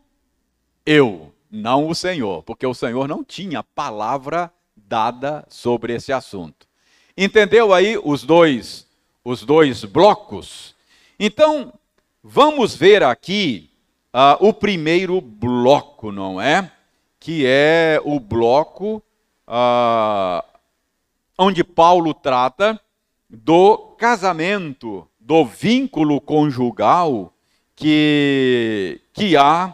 eu, 0.83 1.31
não 1.51 1.87
o 1.87 1.93
Senhor, 1.93 2.41
porque 2.41 2.65
o 2.65 2.73
Senhor 2.73 3.07
não 3.07 3.23
tinha 3.23 3.61
palavra 3.61 4.51
dada 4.91 5.45
sobre 5.47 5.93
esse 5.95 6.11
assunto. 6.11 6.67
Entendeu 7.17 7.73
aí 7.73 7.97
os 8.03 8.23
dois 8.23 8.85
os 9.23 9.43
dois 9.43 9.85
blocos? 9.85 10.75
Então, 11.17 11.73
vamos 12.21 12.75
ver 12.75 13.01
aqui 13.03 13.69
uh, 14.13 14.45
o 14.45 14.53
primeiro 14.53 15.21
bloco, 15.21 16.11
não 16.11 16.41
é? 16.41 16.69
Que 17.17 17.45
é 17.45 18.01
o 18.03 18.19
bloco 18.19 19.01
uh, 19.47 20.43
onde 21.37 21.63
Paulo 21.63 22.13
trata 22.13 22.77
do 23.29 23.77
casamento, 23.97 25.07
do 25.17 25.45
vínculo 25.45 26.19
conjugal 26.19 27.33
que, 27.77 28.99
que 29.13 29.37
há 29.37 29.73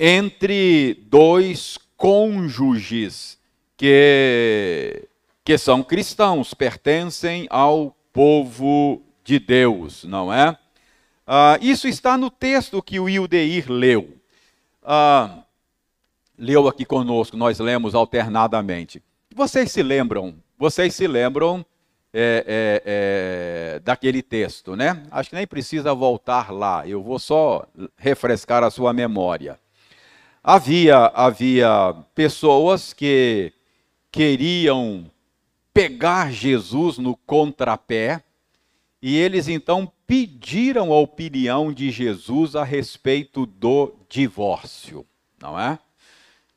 entre 0.00 0.94
dois 1.06 1.78
cônjuges 1.96 3.37
que, 3.78 5.08
que 5.44 5.56
são 5.56 5.82
cristãos, 5.82 6.52
pertencem 6.52 7.46
ao 7.48 7.96
povo 8.12 9.00
de 9.24 9.38
Deus, 9.38 10.04
não 10.04 10.32
é? 10.32 10.50
Uh, 11.26 11.62
isso 11.62 11.86
está 11.86 12.18
no 12.18 12.30
texto 12.30 12.82
que 12.82 12.98
o 12.98 13.08
Ildeir 13.08 13.70
leu. 13.70 14.16
Uh, 14.82 15.42
leu 16.36 16.66
aqui 16.66 16.84
conosco, 16.84 17.36
nós 17.36 17.60
lemos 17.60 17.94
alternadamente. 17.94 19.02
Vocês 19.34 19.70
se 19.70 19.82
lembram? 19.82 20.34
Vocês 20.58 20.94
se 20.94 21.06
lembram 21.06 21.64
é, 22.12 22.44
é, 22.46 22.82
é, 23.76 23.78
daquele 23.80 24.22
texto, 24.22 24.74
né? 24.74 25.04
Acho 25.10 25.30
que 25.30 25.36
nem 25.36 25.46
precisa 25.46 25.94
voltar 25.94 26.50
lá. 26.50 26.88
Eu 26.88 27.02
vou 27.02 27.18
só 27.18 27.64
refrescar 27.96 28.64
a 28.64 28.70
sua 28.70 28.92
memória. 28.92 29.58
Havia 30.42 31.12
havia 31.14 31.94
pessoas 32.14 32.94
que 32.94 33.52
queriam 34.10 35.10
pegar 35.72 36.32
Jesus 36.32 36.98
no 36.98 37.16
contrapé 37.16 38.22
e 39.00 39.16
eles 39.16 39.48
então 39.48 39.90
pediram 40.06 40.92
a 40.92 40.98
opinião 40.98 41.72
de 41.72 41.90
Jesus 41.90 42.56
a 42.56 42.64
respeito 42.64 43.46
do 43.46 43.94
divórcio, 44.08 45.06
não 45.40 45.58
é? 45.58 45.78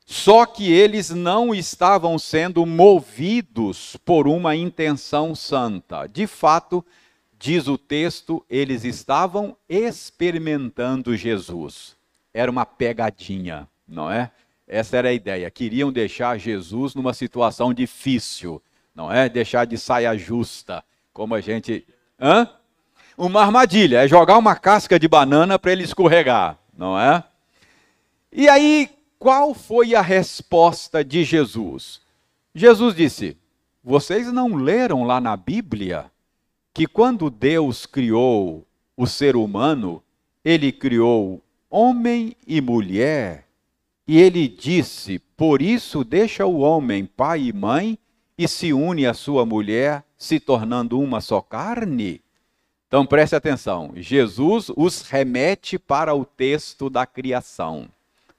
Só 0.04 0.44
que 0.44 0.70
eles 0.70 1.10
não 1.10 1.54
estavam 1.54 2.18
sendo 2.18 2.66
movidos 2.66 3.96
por 4.04 4.26
uma 4.26 4.56
intenção 4.56 5.34
santa. 5.34 6.06
De 6.06 6.26
fato, 6.26 6.84
diz 7.38 7.68
o 7.68 7.78
texto, 7.78 8.44
eles 8.50 8.84
estavam 8.84 9.56
experimentando 9.68 11.16
Jesus. 11.16 11.96
Era 12.34 12.50
uma 12.50 12.66
pegadinha, 12.66 13.68
não 13.86 14.10
é? 14.10 14.30
Essa 14.66 14.96
era 14.96 15.08
a 15.08 15.12
ideia. 15.12 15.50
Queriam 15.50 15.92
deixar 15.92 16.38
Jesus 16.38 16.94
numa 16.94 17.12
situação 17.12 17.74
difícil, 17.74 18.62
não 18.94 19.12
é? 19.12 19.28
Deixar 19.28 19.64
de 19.66 19.76
saia 19.76 20.16
justa, 20.16 20.84
como 21.12 21.34
a 21.34 21.40
gente. 21.40 21.86
Hã? 22.20 22.48
uma 23.16 23.42
armadilha, 23.42 24.04
é 24.04 24.08
jogar 24.08 24.38
uma 24.38 24.56
casca 24.56 24.98
de 24.98 25.06
banana 25.06 25.58
para 25.58 25.72
ele 25.72 25.84
escorregar, 25.84 26.58
não 26.76 26.98
é? 26.98 27.22
E 28.32 28.48
aí, 28.48 28.90
qual 29.18 29.54
foi 29.54 29.94
a 29.94 30.00
resposta 30.00 31.04
de 31.04 31.24
Jesus? 31.24 32.00
Jesus 32.54 32.94
disse: 32.94 33.36
Vocês 33.84 34.32
não 34.32 34.54
leram 34.54 35.04
lá 35.04 35.20
na 35.20 35.36
Bíblia 35.36 36.10
que 36.72 36.86
quando 36.86 37.28
Deus 37.28 37.84
criou 37.84 38.66
o 38.96 39.06
ser 39.06 39.36
humano, 39.36 40.02
ele 40.44 40.72
criou 40.72 41.42
homem 41.70 42.34
e 42.46 42.60
mulher, 42.60 43.46
e 44.06 44.18
ele 44.18 44.48
disse: 44.48 45.18
Por 45.36 45.62
isso 45.62 46.04
deixa 46.04 46.46
o 46.46 46.58
homem 46.58 47.06
pai 47.06 47.42
e 47.42 47.52
mãe 47.52 47.98
e 48.36 48.48
se 48.48 48.72
une 48.72 49.06
à 49.06 49.14
sua 49.14 49.46
mulher, 49.46 50.04
se 50.16 50.40
tornando 50.40 50.98
uma 50.98 51.20
só 51.20 51.40
carne? 51.40 52.20
Então 52.88 53.06
preste 53.06 53.34
atenção, 53.34 53.92
Jesus 53.96 54.70
os 54.76 55.02
remete 55.02 55.78
para 55.78 56.14
o 56.14 56.24
texto 56.24 56.90
da 56.90 57.06
criação, 57.06 57.88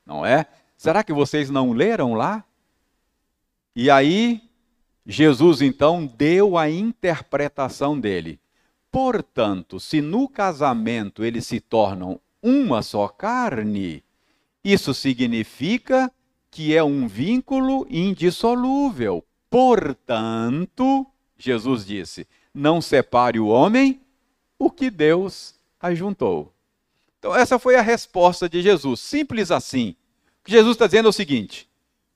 não 0.06 0.26
é? 0.26 0.46
Será 0.78 1.04
que 1.04 1.14
vocês 1.14 1.50
não 1.50 1.72
leram 1.72 2.14
lá? 2.14 2.44
E 3.76 3.90
aí, 3.90 4.42
Jesus 5.06 5.62
então 5.62 6.06
deu 6.06 6.58
a 6.58 6.70
interpretação 6.70 8.00
dele. 8.00 8.40
Portanto, 8.92 9.80
se 9.80 10.02
no 10.02 10.30
casamento 10.30 11.26
eles 11.26 11.48
se 11.48 11.60
tornam 11.60 12.20
uma 12.42 12.84
só 12.84 13.08
carne, 13.08 14.04
isso 14.64 14.94
significa 14.94 16.12
que 16.50 16.76
é 16.76 16.84
um 16.84 17.08
vínculo 17.08 17.86
indissolúvel. 17.90 19.26
Portanto, 19.50 21.06
Jesus 21.38 21.86
disse: 21.86 22.28
não 22.54 22.82
separe 22.82 23.40
o 23.40 23.48
homem 23.48 24.00
o 24.58 24.70
que 24.70 24.90
Deus 24.90 25.56
ajuntou. 25.80 26.54
Então, 27.18 27.36
essa 27.36 27.58
foi 27.58 27.76
a 27.76 27.82
resposta 27.82 28.48
de 28.48 28.62
Jesus. 28.62 29.00
Simples 29.00 29.50
assim. 29.50 29.96
O 30.42 30.46
que 30.46 30.52
Jesus 30.52 30.76
está 30.76 30.86
dizendo 30.86 31.08
é 31.08 31.10
o 31.10 31.14
seguinte: 31.14 31.70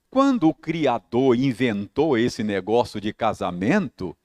quando 0.10 0.47
o 0.47 0.53
Criador 0.53 1.36
inventou 1.36 2.17
esse 2.17 2.43
negócio 2.43 3.01
de 3.01 3.12
casamento, 3.13 4.15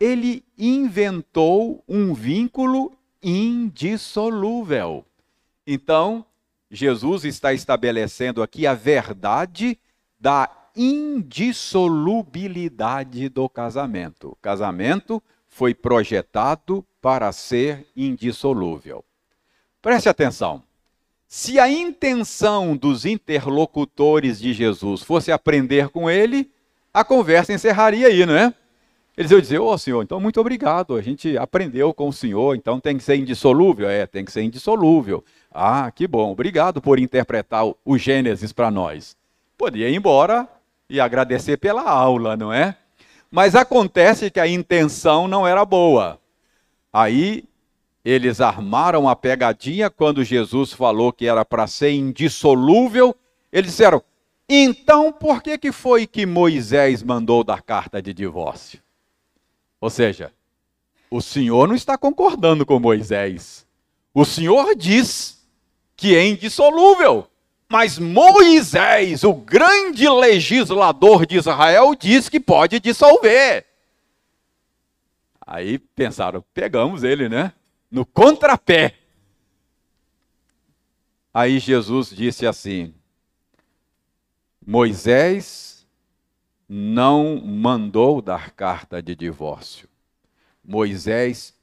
ele 0.00 0.44
inventou 0.58 1.82
um 1.88 2.12
vínculo 2.12 2.92
indissolúvel. 3.22 5.04
Então, 5.66 6.26
Jesus 6.74 7.26
está 7.26 7.52
estabelecendo 7.52 8.42
aqui 8.42 8.66
a 8.66 8.72
verdade 8.72 9.78
da 10.18 10.48
indissolubilidade 10.74 13.28
do 13.28 13.46
casamento. 13.46 14.30
O 14.30 14.36
casamento 14.36 15.22
foi 15.46 15.74
projetado 15.74 16.82
para 16.98 17.30
ser 17.30 17.86
indissolúvel. 17.94 19.04
Preste 19.82 20.08
atenção. 20.08 20.62
Se 21.28 21.58
a 21.58 21.70
intenção 21.70 22.74
dos 22.74 23.04
interlocutores 23.04 24.40
de 24.40 24.54
Jesus 24.54 25.02
fosse 25.02 25.30
aprender 25.30 25.90
com 25.90 26.08
ele, 26.08 26.50
a 26.92 27.04
conversa 27.04 27.52
encerraria 27.52 28.06
aí, 28.06 28.24
não 28.24 28.34
é? 28.34 28.54
Eles 29.14 29.30
iam 29.30 29.40
dizer, 29.40 29.58
ô 29.58 29.66
oh, 29.66 29.76
senhor, 29.76 30.02
então 30.02 30.18
muito 30.18 30.40
obrigado, 30.40 30.96
a 30.96 31.02
gente 31.02 31.36
aprendeu 31.36 31.92
com 31.92 32.08
o 32.08 32.12
senhor, 32.12 32.56
então 32.56 32.80
tem 32.80 32.96
que 32.96 33.04
ser 33.04 33.16
indissolúvel? 33.16 33.90
É, 33.90 34.06
tem 34.06 34.24
que 34.24 34.32
ser 34.32 34.40
indissolúvel. 34.40 35.22
Ah, 35.54 35.90
que 35.90 36.06
bom, 36.06 36.32
obrigado 36.32 36.80
por 36.80 36.98
interpretar 36.98 37.64
o 37.84 37.98
Gênesis 37.98 38.52
para 38.52 38.70
nós. 38.70 39.16
Podia 39.58 39.88
ir 39.88 39.94
embora 39.94 40.48
e 40.88 40.98
agradecer 40.98 41.58
pela 41.58 41.82
aula, 41.82 42.36
não 42.36 42.52
é? 42.52 42.76
Mas 43.30 43.54
acontece 43.54 44.30
que 44.30 44.40
a 44.40 44.48
intenção 44.48 45.28
não 45.28 45.46
era 45.46 45.64
boa. 45.64 46.18
Aí 46.92 47.44
eles 48.04 48.40
armaram 48.40 49.08
a 49.08 49.14
pegadinha 49.14 49.88
quando 49.88 50.24
Jesus 50.24 50.72
falou 50.72 51.12
que 51.12 51.26
era 51.26 51.44
para 51.44 51.66
ser 51.66 51.92
indissolúvel. 51.92 53.14
Eles 53.52 53.70
disseram: 53.70 54.02
então 54.48 55.12
por 55.12 55.42
que, 55.42 55.56
que 55.56 55.72
foi 55.72 56.06
que 56.06 56.26
Moisés 56.26 57.02
mandou 57.02 57.44
dar 57.44 57.62
carta 57.62 58.02
de 58.02 58.12
divórcio? 58.12 58.80
Ou 59.80 59.90
seja, 59.90 60.32
o 61.10 61.20
Senhor 61.20 61.68
não 61.68 61.74
está 61.74 61.96
concordando 61.96 62.64
com 62.66 62.78
Moisés. 62.78 63.66
O 64.14 64.24
Senhor 64.24 64.74
diz 64.74 65.41
que 66.02 66.16
é 66.16 66.26
indissolúvel. 66.26 67.28
Mas 67.68 67.96
Moisés, 67.96 69.22
o 69.22 69.32
grande 69.32 70.08
legislador 70.08 71.24
de 71.24 71.36
Israel, 71.36 71.94
diz 71.94 72.28
que 72.28 72.40
pode 72.40 72.80
dissolver. 72.80 73.64
Aí 75.46 75.78
pensaram, 75.78 76.44
pegamos 76.52 77.04
ele, 77.04 77.28
né? 77.28 77.52
No 77.88 78.04
contrapé. 78.04 78.96
Aí 81.32 81.60
Jesus 81.60 82.10
disse 82.10 82.48
assim: 82.48 82.92
Moisés 84.66 85.86
não 86.68 87.40
mandou 87.40 88.20
dar 88.20 88.50
carta 88.50 89.00
de 89.00 89.14
divórcio. 89.14 89.88
Moisés 90.64 91.54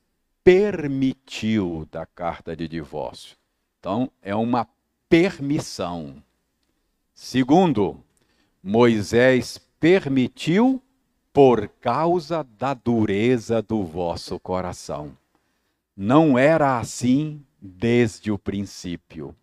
permitiu 0.46 1.86
dar 1.92 2.06
carta 2.08 2.56
de 2.56 2.70
divórcio. 2.70 3.39
Então, 3.80 4.12
é 4.22 4.36
uma 4.36 4.68
permissão. 5.08 6.22
Segundo, 7.14 7.98
Moisés 8.62 9.58
permitiu 9.80 10.82
por 11.32 11.70
causa 11.80 12.46
da 12.58 12.74
dureza 12.74 13.62
do 13.62 13.84
vosso 13.86 14.38
coração. 14.40 15.18
Não 15.96 16.38
era 16.38 16.78
assim 16.78 17.42
desde 17.62 18.32
o 18.32 18.38
princípio. 18.38 19.34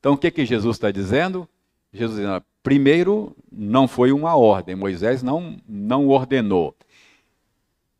Então, 0.00 0.14
o 0.14 0.18
que, 0.18 0.30
que 0.30 0.46
Jesus 0.46 0.76
está 0.76 0.90
dizendo? 0.90 1.46
Jesus 1.92 2.18
dizendo, 2.18 2.42
primeiro, 2.62 3.36
não 3.52 3.86
foi 3.86 4.12
uma 4.12 4.34
ordem, 4.34 4.74
Moisés 4.74 5.22
não, 5.22 5.58
não 5.68 6.08
ordenou. 6.08 6.74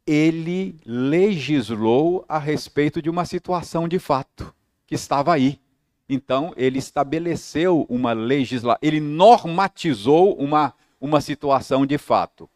Ele 0.06 0.76
legislou 0.86 2.24
a 2.26 2.38
respeito 2.38 3.02
de 3.02 3.10
uma 3.10 3.26
situação 3.26 3.86
de 3.86 3.98
fato 3.98 4.54
que 4.88 4.94
estava 4.94 5.34
aí. 5.34 5.60
Então, 6.08 6.54
ele 6.56 6.78
estabeleceu 6.78 7.86
uma 7.90 8.14
legislação, 8.14 8.78
ele 8.80 8.98
normatizou 8.98 10.34
uma, 10.34 10.72
uma 10.98 11.20
situação 11.20 11.84
de 11.84 11.98
fato. 11.98 12.48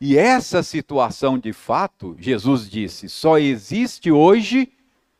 E 0.00 0.18
essa 0.18 0.62
situação 0.64 1.38
de 1.38 1.52
fato, 1.52 2.16
Jesus 2.18 2.68
disse, 2.68 3.08
só 3.08 3.38
existe 3.38 4.10
hoje 4.10 4.70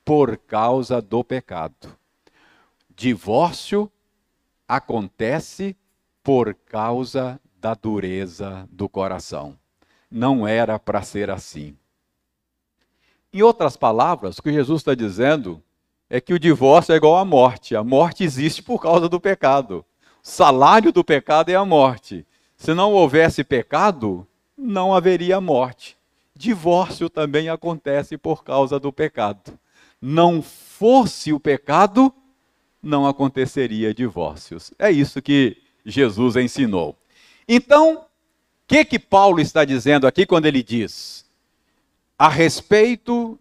por 0.05 0.37
causa 0.37 1.00
do 1.00 1.22
pecado. 1.22 1.96
divórcio 2.94 3.90
acontece 4.66 5.76
por 6.24 6.52
causa 6.52 7.40
da 7.61 7.74
dureza 7.74 8.68
do 8.72 8.88
coração. 8.88 9.57
Não 10.11 10.46
era 10.46 10.79
para 10.79 11.02
ser 11.02 11.31
assim. 11.31 11.76
Em 13.33 13.42
outras 13.42 13.76
palavras, 13.76 14.38
o 14.38 14.42
que 14.42 14.52
Jesus 14.52 14.81
está 14.81 14.94
dizendo 14.94 15.62
é 16.08 16.20
que 16.20 16.32
o 16.32 16.38
divórcio 16.38 16.92
é 16.92 16.96
igual 16.96 17.16
à 17.16 17.24
morte. 17.24 17.74
A 17.74 17.82
morte 17.82 18.24
existe 18.24 18.62
por 18.62 18.80
causa 18.80 19.08
do 19.08 19.20
pecado. 19.20 19.84
O 20.22 20.28
salário 20.28 20.92
do 20.92 21.04
pecado 21.04 21.50
é 21.50 21.54
a 21.54 21.64
morte. 21.64 22.26
Se 22.56 22.72
não 22.72 22.92
houvesse 22.92 23.44
pecado, 23.44 24.26
não 24.56 24.94
haveria 24.94 25.40
morte. 25.40 25.96
Divórcio 26.34 27.10
também 27.10 27.48
acontece 27.48 28.16
por 28.16 28.44
causa 28.44 28.78
do 28.78 28.92
pecado. 28.92 29.58
Não 30.00 30.42
fosse 30.42 31.32
o 31.32 31.40
pecado, 31.40 32.12
não 32.82 33.06
aconteceria 33.06 33.94
divórcios. 33.94 34.72
É 34.78 34.90
isso 34.90 35.20
que 35.20 35.56
Jesus 35.84 36.36
ensinou. 36.36 36.96
Então, 37.48 37.98
o 37.98 38.04
que 38.66 38.84
que 38.84 38.98
Paulo 38.98 39.40
está 39.40 39.64
dizendo 39.64 40.06
aqui 40.06 40.26
quando 40.26 40.46
ele 40.46 40.62
diz 40.62 41.24
a 42.18 42.28
respeito 42.28 43.38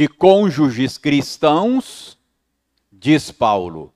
de 0.00 0.08
cônjuges 0.08 0.96
cristãos, 0.96 2.16
diz 2.90 3.30
Paulo: 3.30 3.92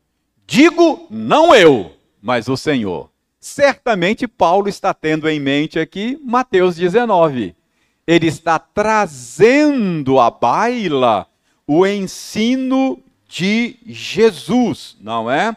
digo 0.46 1.06
não 1.08 1.54
eu, 1.54 1.92
mas 2.20 2.46
o 2.46 2.58
Senhor. 2.58 3.10
Certamente 3.40 4.28
Paulo 4.28 4.68
está 4.68 4.92
tendo 4.92 5.26
em 5.30 5.40
mente 5.40 5.78
aqui 5.78 6.20
Mateus 6.22 6.76
19. 6.76 7.56
Ele 8.06 8.26
está 8.26 8.58
trazendo 8.58 10.20
à 10.20 10.30
baila 10.30 11.26
o 11.66 11.86
ensino 11.86 13.02
de 13.26 13.78
Jesus, 13.86 14.98
não 15.00 15.30
é? 15.30 15.56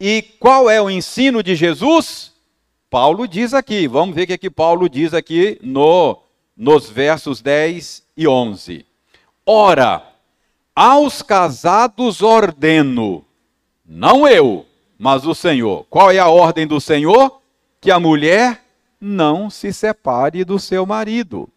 E 0.00 0.22
qual 0.40 0.68
é 0.68 0.82
o 0.82 0.90
ensino 0.90 1.40
de 1.40 1.54
Jesus? 1.54 2.32
Paulo 2.90 3.28
diz 3.28 3.54
aqui, 3.54 3.86
vamos 3.86 4.16
ver 4.16 4.24
o 4.24 4.26
que, 4.26 4.32
é 4.32 4.38
que 4.38 4.50
Paulo 4.50 4.88
diz 4.88 5.14
aqui 5.14 5.56
no, 5.62 6.20
nos 6.56 6.90
versos 6.90 7.40
10 7.40 8.02
e 8.16 8.26
11. 8.26 8.88
Ora, 9.50 10.06
aos 10.76 11.22
casados 11.22 12.20
ordeno, 12.20 13.24
não 13.82 14.28
eu, 14.28 14.66
mas 14.98 15.24
o 15.24 15.34
Senhor. 15.34 15.86
Qual 15.88 16.10
é 16.10 16.18
a 16.18 16.28
ordem 16.28 16.66
do 16.66 16.78
Senhor? 16.78 17.40
Que 17.80 17.90
a 17.90 17.98
mulher 17.98 18.62
não 19.00 19.48
se 19.48 19.72
separe 19.72 20.44
do 20.44 20.58
seu 20.58 20.84
marido. 20.84 21.48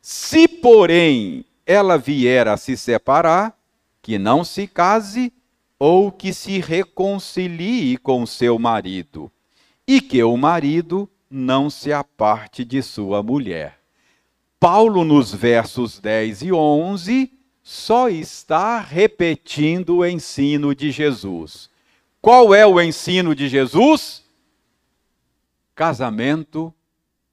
Se, 0.00 0.48
porém, 0.48 1.44
ela 1.64 1.96
vier 1.96 2.48
a 2.48 2.56
se 2.56 2.76
separar, 2.76 3.56
que 4.02 4.18
não 4.18 4.42
se 4.42 4.66
case 4.66 5.32
ou 5.78 6.10
que 6.10 6.34
se 6.34 6.58
reconcilie 6.58 7.98
com 7.98 8.26
seu 8.26 8.58
marido, 8.58 9.30
e 9.86 10.00
que 10.00 10.20
o 10.24 10.36
marido 10.36 11.08
não 11.30 11.70
se 11.70 11.92
aparte 11.92 12.64
de 12.64 12.82
sua 12.82 13.22
mulher. 13.22 13.81
Paulo, 14.62 15.04
nos 15.04 15.34
versos 15.34 15.98
10 15.98 16.42
e 16.42 16.52
11, 16.52 17.32
só 17.64 18.08
está 18.08 18.78
repetindo 18.78 19.96
o 19.96 20.06
ensino 20.06 20.72
de 20.72 20.92
Jesus. 20.92 21.68
Qual 22.20 22.54
é 22.54 22.64
o 22.64 22.80
ensino 22.80 23.34
de 23.34 23.48
Jesus? 23.48 24.24
Casamento 25.74 26.72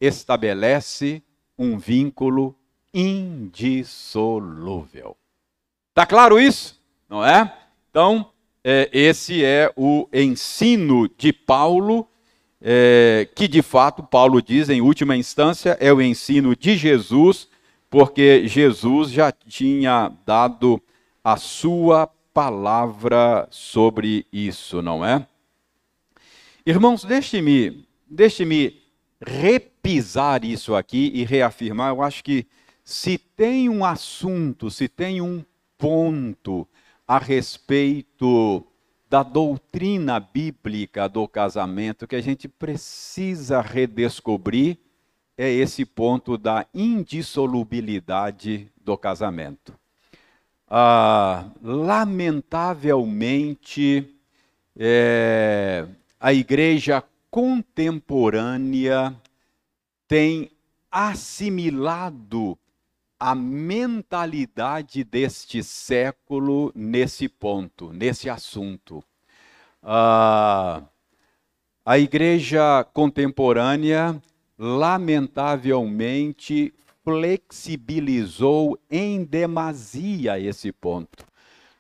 estabelece 0.02 1.22
um 1.56 1.78
vínculo 1.78 2.56
indissolúvel. 2.92 5.16
Tá 5.94 6.08
claro 6.08 6.40
isso? 6.40 6.82
Não 7.08 7.24
é? 7.24 7.56
Então, 7.92 8.32
é, 8.64 8.90
esse 8.92 9.46
é 9.46 9.72
o 9.76 10.10
ensino 10.12 11.08
de 11.16 11.32
Paulo, 11.32 12.10
é, 12.62 13.28
que 13.36 13.48
de 13.48 13.62
fato 13.62 14.04
Paulo 14.04 14.42
diz, 14.42 14.70
em 14.70 14.82
última 14.82 15.16
instância, 15.16 15.78
é 15.80 15.92
o 15.94 16.02
ensino 16.02 16.56
de 16.56 16.76
Jesus, 16.78 17.48
porque 17.90 18.48
Jesus 18.48 19.12
já 19.12 19.32
tinha 19.32 20.12
dado 20.26 20.82
a 21.24 21.38
sua 21.38 22.08
palavra 22.34 23.48
sobre 23.50 24.26
isso, 24.32 24.82
não 24.82 25.04
é? 25.04 25.26
Irmãos, 26.66 27.04
deixe-me 27.04 27.88
deixe-me 28.10 28.82
repisar 29.22 30.44
isso 30.44 30.76
aqui 30.76 31.12
e 31.14 31.24
reafirmar. 31.24 31.90
Eu 31.92 32.02
acho 32.02 32.24
que 32.24 32.48
se 32.84 33.18
tem 33.18 33.70
um 33.70 33.86
assunto, 33.86 34.72
se 34.72 34.88
tem 34.88 35.22
um 35.22 35.44
ponto 35.78 36.68
a 37.08 37.18
respeito 37.18 38.66
da 39.10 39.24
doutrina 39.24 40.20
bíblica 40.20 41.10
do 41.10 41.28
casamento 41.28 42.08
que 42.08 42.16
a 42.16 42.22
gente 42.22 42.48
precisa 42.48 43.60
redescobrir, 43.60 44.78
é 45.36 45.50
esse 45.50 45.84
ponto 45.84 46.38
da 46.38 46.68
indissolubilidade 46.74 48.72
do 48.84 48.96
casamento. 48.96 49.74
Ah, 50.68 51.50
lamentavelmente, 51.64 54.16
é, 54.78 55.88
a 56.20 56.32
igreja 56.32 57.04
contemporânea 57.32 59.16
tem 60.08 60.52
assimilado 60.92 62.56
a 63.20 63.36
mentalidade 63.36 65.04
deste 65.04 65.62
século 65.62 66.72
nesse 66.74 67.28
ponto, 67.28 67.92
nesse 67.92 68.30
assunto. 68.30 69.04
Ah, 69.84 70.84
a 71.86 72.00
igreja 72.00 72.86
contemporânea, 72.94 74.24
lamentavelmente, 74.58 76.74
flexibilizou 77.04 78.80
em 78.90 79.26
demasia 79.26 80.40
esse 80.40 80.72
ponto. 80.72 81.28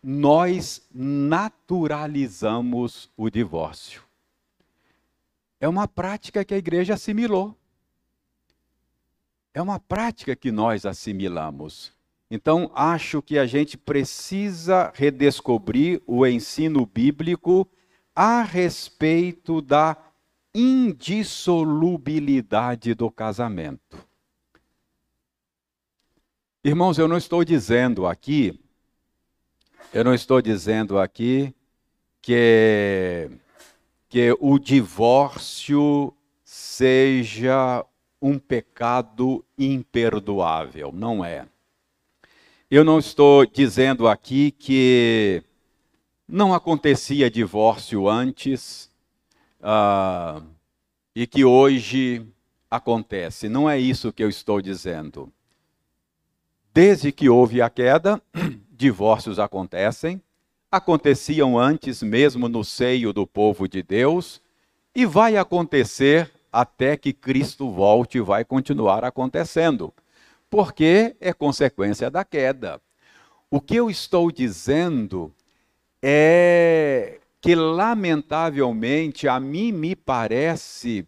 Nós 0.02 0.82
naturalizamos 0.94 3.10
o 3.16 3.30
divórcio. 3.30 4.02
É 5.60 5.68
uma 5.68 5.88
prática 5.88 6.44
que 6.44 6.54
a 6.54 6.58
igreja 6.58 6.96
assimilou. 6.96 7.56
É 9.60 9.62
uma 9.62 9.78
prática 9.78 10.34
que 10.38 10.54
nós 10.54 10.86
assimilamos. 10.86 11.92
Então, 12.32 12.72
acho 12.74 13.22
que 13.22 13.38
a 13.38 13.46
gente 13.46 13.78
precisa 13.78 14.90
redescobrir 14.96 16.02
o 16.08 16.26
ensino 16.26 16.86
bíblico 16.86 17.70
a 18.16 18.42
respeito 18.42 19.62
da 19.62 19.98
indissolubilidade 20.56 22.94
do 22.94 23.12
casamento. 23.12 23.98
Irmãos, 26.64 26.98
eu 26.98 27.10
não 27.10 27.18
estou 27.18 27.44
dizendo 27.44 28.08
aqui, 28.08 28.58
eu 29.94 30.06
não 30.06 30.14
estou 30.14 30.42
dizendo 30.42 30.98
aqui 30.98 31.54
que, 32.22 33.30
que 34.08 34.34
o 34.40 34.58
divórcio 34.58 36.14
seja 36.46 37.86
um 38.22 38.38
pecado 38.38 39.44
imperdoável. 39.58 40.92
Não 40.92 41.24
é. 41.24 41.46
Eu 42.70 42.84
não 42.84 43.00
estou 43.00 43.46
dizendo 43.46 44.08
aqui 44.08 44.52
que 44.52 45.44
não 46.28 46.54
acontecia 46.54 47.30
divórcio 47.30 48.08
antes 48.08 48.92
uh, 49.62 50.46
e 51.16 51.26
que 51.26 51.44
hoje 51.44 52.26
acontece. 52.70 53.50
Não 53.50 53.70
é 53.70 53.80
isso 53.80 54.14
que 54.14 54.24
eu 54.24 54.30
estou 54.30 54.62
dizendo. 54.62 55.32
Desde 56.72 57.12
que 57.12 57.28
houve 57.28 57.62
a 57.62 57.70
queda, 57.70 58.22
divórcios 58.72 59.40
acontecem, 59.40 60.22
aconteciam 60.72 61.58
antes 61.58 62.04
mesmo 62.04 62.48
no 62.48 62.64
seio 62.64 63.12
do 63.12 63.26
povo 63.26 63.68
de 63.68 63.82
Deus, 63.82 64.40
e 64.94 65.06
vai 65.06 65.38
acontecer 65.38 66.32
até 66.52 66.98
que 66.98 67.14
Cristo 67.14 67.72
volte 67.72 68.20
vai 68.20 68.44
continuar 68.44 69.06
acontecendo, 69.06 69.94
porque 70.50 71.16
é 71.20 71.32
consequência 71.32 72.10
da 72.10 72.26
queda. 72.26 72.82
O 73.52 73.62
que 73.62 73.76
eu 73.76 73.90
estou 73.90 74.32
dizendo 74.32 75.34
é 76.02 77.20
que, 77.42 77.54
lamentavelmente, 77.56 79.28
a 79.28 79.40
mim 79.40 79.72
me 79.72 79.96
parece 79.96 81.08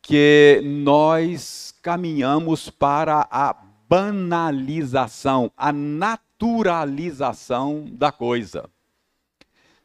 que 0.00 0.60
nós 0.64 1.74
caminhamos 1.80 2.68
para 2.68 3.28
a 3.30 3.54
banalização, 3.88 5.52
a 5.56 5.72
naturalização 5.72 7.86
da 7.92 8.10
coisa. 8.10 8.68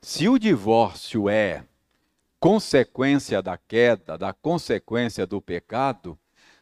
Se 0.01 0.27
o 0.29 0.39
divórcio 0.39 1.29
é 1.29 1.63
consequência 2.39 3.41
da 3.41 3.57
queda, 3.57 4.17
da 4.17 4.33
consequência 4.33 5.25
do 5.25 5.41
pecado, 5.41 6.17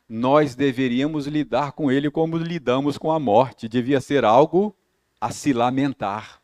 nós 0.08 0.56
deveríamos 0.56 1.28
lidar 1.28 1.72
com 1.72 1.92
ele 1.92 2.10
como 2.12 2.38
lidamos 2.38 2.98
com 2.98 3.12
a 3.12 3.20
morte. 3.20 3.68
Devia 3.68 4.00
ser 4.00 4.24
algo 4.24 4.76
a 5.20 5.32
se 5.32 5.52
lamentar, 5.54 6.42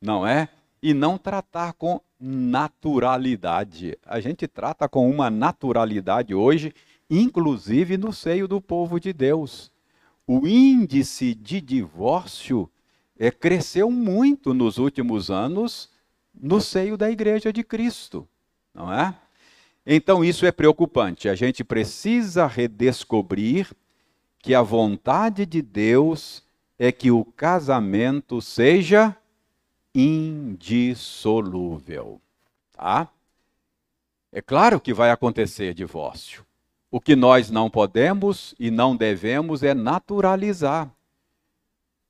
não 0.00 0.26
é? 0.26 0.48
E 0.82 0.92
não 0.92 1.16
tratar 1.16 1.72
com 1.72 2.00
naturalidade. 2.20 3.96
A 4.04 4.20
gente 4.20 4.46
trata 4.46 4.88
com 4.88 5.08
uma 5.08 5.30
naturalidade 5.30 6.34
hoje, 6.34 6.74
inclusive 7.08 7.96
no 7.96 8.12
seio 8.12 8.46
do 8.46 8.60
povo 8.60 9.00
de 9.00 9.12
Deus. 9.12 9.72
O 10.26 10.46
índice 10.46 11.34
de 11.34 11.60
divórcio 11.60 12.70
é, 13.18 13.30
cresceu 13.30 13.90
muito 13.90 14.52
nos 14.52 14.78
últimos 14.78 15.30
anos 15.30 15.90
no 16.34 16.60
seio 16.60 16.96
da 16.96 17.10
Igreja 17.10 17.52
de 17.52 17.64
Cristo, 17.64 18.28
não 18.78 18.90
é? 18.92 19.14
Então 19.84 20.24
isso 20.24 20.46
é 20.46 20.52
preocupante. 20.52 21.28
A 21.28 21.34
gente 21.34 21.64
precisa 21.64 22.46
redescobrir 22.46 23.68
que 24.38 24.54
a 24.54 24.62
vontade 24.62 25.44
de 25.44 25.60
Deus 25.60 26.44
é 26.78 26.92
que 26.92 27.10
o 27.10 27.24
casamento 27.24 28.40
seja 28.40 29.16
indissolúvel, 29.92 32.20
tá? 32.72 33.08
É 34.30 34.40
claro 34.40 34.78
que 34.78 34.94
vai 34.94 35.10
acontecer 35.10 35.74
divórcio. 35.74 36.46
O 36.90 36.98
que 37.00 37.16
nós 37.16 37.50
não 37.50 37.68
podemos 37.68 38.54
e 38.60 38.70
não 38.70 38.94
devemos 38.94 39.64
é 39.64 39.74
naturalizar. 39.74 40.88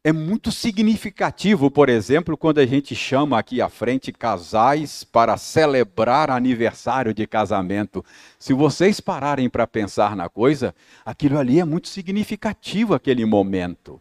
É 0.05 0.13
muito 0.13 0.53
significativo, 0.53 1.71
por 1.71 1.89
exemplo, 1.89 2.37
quando 2.37 2.59
a 2.59 2.67
gente 2.67 2.95
chama 2.95 3.37
aqui 3.37 3.61
à 3.61 3.69
frente 3.69 4.13
casais 4.13 5.03
para 5.03 5.37
celebrar 5.37 6.31
aniversário 6.31 7.13
de 7.13 7.27
casamento. 7.27 8.05
Se 8.39 8.53
vocês 8.53 9.01
pararem 9.01 9.51
para 9.51 9.67
pensar 9.67 10.15
na 10.15 10.29
coisa, 10.29 10.73
aquilo 11.05 11.37
ali 11.37 11.59
é 11.59 11.65
muito 11.65 11.89
significativo, 11.89 12.95
aquele 12.95 13.25
momento. 13.25 14.01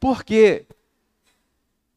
Porque 0.00 0.66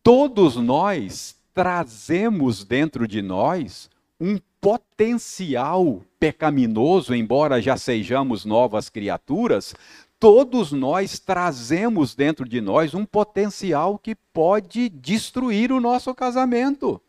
todos 0.04 0.56
nós 0.56 1.36
trazemos 1.52 2.64
dentro 2.64 3.08
de 3.08 3.24
nós 3.24 3.90
um 4.20 4.38
potencial 4.62 6.02
pecaminoso, 6.20 7.14
embora 7.14 7.62
já 7.62 7.76
sejamos 7.76 8.46
novas 8.46 8.88
criaturas, 8.88 9.76
todos 10.24 10.72
nós 10.72 11.20
trazemos 11.20 12.16
dentro 12.16 12.48
de 12.48 12.62
nós 12.62 12.94
um 12.94 13.06
potencial 13.06 14.00
que 14.00 14.16
pode 14.16 14.88
destruir 14.88 15.70
o 15.70 15.82
nosso 15.82 16.16
casamento. 16.16 17.02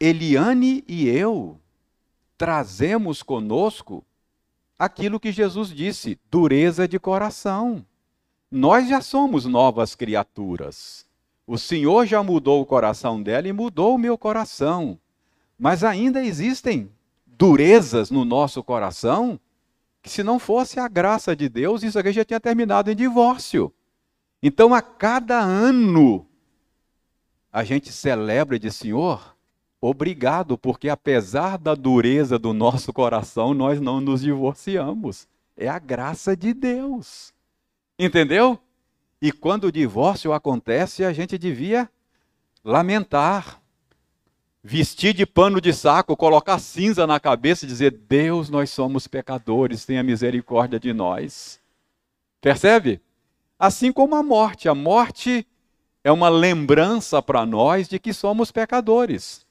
Eliane 0.00 0.82
e 0.88 1.08
eu 1.08 1.60
trazemos 2.36 3.22
conosco 3.22 4.04
aquilo 4.76 5.20
que 5.20 5.30
Jesus 5.30 5.68
disse: 5.68 6.18
dureza 6.28 6.88
de 6.88 6.98
coração. 6.98 7.86
Nós 8.50 8.88
já 8.88 9.00
somos 9.00 9.44
novas 9.44 9.94
criaturas. 9.94 11.06
O 11.46 11.56
Senhor 11.56 12.04
já 12.04 12.20
mudou 12.20 12.60
o 12.60 12.66
coração 12.66 13.22
dela 13.22 13.46
e 13.46 13.52
mudou 13.52 13.94
o 13.94 13.98
meu 13.98 14.18
coração. 14.18 14.98
Mas 15.56 15.84
ainda 15.84 16.20
existem 16.20 16.90
durezas 17.24 18.10
no 18.10 18.24
nosso 18.24 18.60
coração 18.60 19.38
se 20.08 20.22
não 20.22 20.38
fosse 20.38 20.80
a 20.80 20.88
graça 20.88 21.36
de 21.36 21.48
Deus, 21.48 21.82
isso 21.82 21.98
aqui 21.98 22.12
já 22.12 22.24
tinha 22.24 22.40
terminado 22.40 22.90
em 22.90 22.96
divórcio. 22.96 23.72
Então, 24.42 24.74
a 24.74 24.80
cada 24.80 25.38
ano, 25.38 26.26
a 27.52 27.64
gente 27.64 27.92
celebra 27.92 28.56
e 28.56 28.58
diz, 28.58 28.76
Senhor, 28.76 29.36
obrigado, 29.80 30.56
porque 30.56 30.88
apesar 30.88 31.58
da 31.58 31.74
dureza 31.74 32.38
do 32.38 32.52
nosso 32.52 32.92
coração, 32.92 33.52
nós 33.54 33.80
não 33.80 34.00
nos 34.00 34.22
divorciamos. 34.22 35.28
É 35.56 35.68
a 35.68 35.78
graça 35.78 36.36
de 36.36 36.54
Deus. 36.54 37.32
Entendeu? 37.98 38.58
E 39.20 39.32
quando 39.32 39.64
o 39.64 39.72
divórcio 39.72 40.32
acontece, 40.32 41.04
a 41.04 41.12
gente 41.12 41.36
devia 41.36 41.90
lamentar, 42.64 43.60
vestir 44.68 45.14
de 45.14 45.24
pano 45.24 45.62
de 45.62 45.72
saco, 45.72 46.14
colocar 46.14 46.58
cinza 46.58 47.06
na 47.06 47.18
cabeça 47.18 47.64
e 47.64 47.68
dizer: 47.68 47.90
Deus, 47.90 48.50
nós 48.50 48.68
somos 48.68 49.06
pecadores, 49.06 49.86
tenha 49.86 50.02
misericórdia 50.02 50.78
de 50.78 50.92
nós. 50.92 51.58
Percebe? 52.38 53.00
Assim 53.58 53.90
como 53.90 54.14
a 54.14 54.22
morte. 54.22 54.68
A 54.68 54.74
morte 54.74 55.46
é 56.04 56.12
uma 56.12 56.28
lembrança 56.28 57.22
para 57.22 57.46
nós 57.46 57.88
de 57.88 57.98
que 57.98 58.12
somos 58.12 58.52
pecadores. 58.52 59.46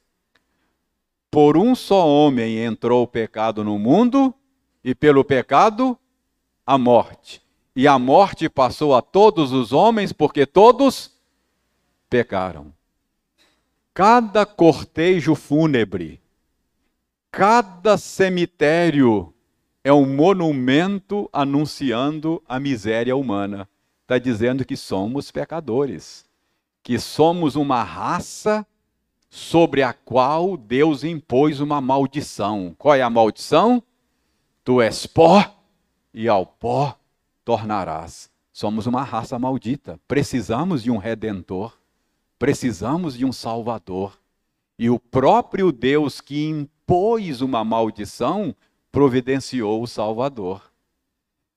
Por 1.32 1.58
um 1.58 1.74
só 1.74 2.08
homem 2.08 2.60
entrou 2.60 3.04
o 3.04 3.08
pecado 3.08 3.64
no 3.64 3.80
mundo, 3.80 4.34
e 4.84 4.94
pelo 4.94 5.26
pecado, 5.26 5.98
a 6.66 6.78
morte. 6.78 7.42
E 7.76 7.88
a 7.88 7.98
morte 7.98 8.48
passou 8.48 8.96
a 8.96 9.02
todos 9.02 9.52
os 9.52 9.74
homens, 9.74 10.14
porque 10.14 10.46
todos 10.46 11.12
pecaram. 12.08 12.77
Cada 13.98 14.46
cortejo 14.46 15.34
fúnebre, 15.34 16.22
cada 17.32 17.98
cemitério 17.98 19.34
é 19.84 19.92
um 19.92 20.06
monumento 20.06 21.28
anunciando 21.34 22.40
a 22.48 22.60
miséria 22.60 23.16
humana. 23.16 23.68
Está 24.04 24.20
dizendo 24.20 24.64
que 24.64 24.78
somos 24.78 25.32
pecadores, 25.32 26.28
que 26.84 27.00
somos 27.00 27.56
uma 27.56 27.82
raça 27.82 28.68
sobre 29.32 29.82
a 29.82 29.94
qual 29.94 30.56
Deus 30.56 31.04
impôs 31.04 31.60
uma 31.60 31.82
maldição. 31.82 32.76
Qual 32.78 32.94
é 32.94 33.02
a 33.02 33.10
maldição? 33.10 33.82
Tu 34.64 34.80
és 34.80 35.08
pó 35.08 35.44
e 36.14 36.28
ao 36.28 36.46
pó 36.46 37.00
tornarás. 37.44 38.30
Somos 38.54 38.86
uma 38.86 39.02
raça 39.02 39.40
maldita, 39.40 40.00
precisamos 40.08 40.84
de 40.84 40.92
um 40.92 40.98
redentor. 40.98 41.76
Precisamos 42.38 43.18
de 43.18 43.26
um 43.26 43.32
Salvador. 43.32 44.20
E 44.78 44.90
o 44.90 45.00
próprio 45.00 45.72
Deus 45.72 46.22
que 46.22 46.46
impôs 46.46 47.42
uma 47.42 47.64
maldição 47.64 48.56
providenciou 48.92 49.82
o 49.82 49.88
Salvador. 49.88 50.72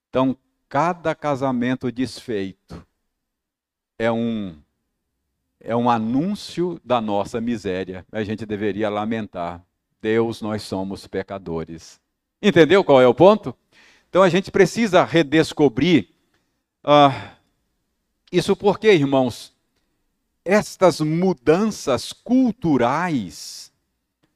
Então, 0.09 0.35
cada 0.67 1.13
casamento 1.13 1.91
desfeito 1.91 2.85
é 3.97 4.11
um 4.11 4.55
é 5.63 5.75
um 5.75 5.89
anúncio 5.89 6.81
da 6.83 6.99
nossa 6.99 7.39
miséria. 7.39 8.03
A 8.11 8.23
gente 8.23 8.45
deveria 8.47 8.89
lamentar. 8.89 9.63
Deus, 10.01 10.41
nós 10.41 10.63
somos 10.63 11.05
pecadores. 11.05 12.01
Entendeu 12.41 12.83
qual 12.83 12.99
é 12.99 13.07
o 13.07 13.13
ponto? 13.13 13.55
Então 14.09 14.23
a 14.23 14.29
gente 14.29 14.49
precisa 14.49 15.03
redescobrir 15.03 16.09
uh, 16.83 17.37
isso 18.31 18.55
porque, 18.55 18.91
irmãos, 18.91 19.50
estas 20.43 20.99
mudanças 20.99 22.11
culturais 22.11 23.71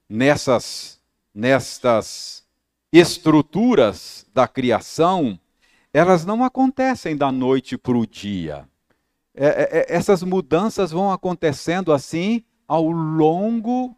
nessas, 0.10 1.00
nestas 1.34 2.44
estruturas 2.92 4.26
da 4.34 4.48
criação, 4.48 5.40
elas 5.94 6.26
não 6.26 6.44
acontecem 6.44 7.16
da 7.16 7.32
noite 7.32 7.78
para 7.78 7.98
o 7.98 8.06
dia. 8.06 8.68
É, 9.34 9.48
é, 9.48 9.80
é, 9.80 9.86
essas 9.90 10.24
mudanças 10.24 10.92
vão 10.92 11.12
acontecendo 11.12 11.92
assim 11.92 12.44
ao 12.68 12.90
longo 12.90 13.96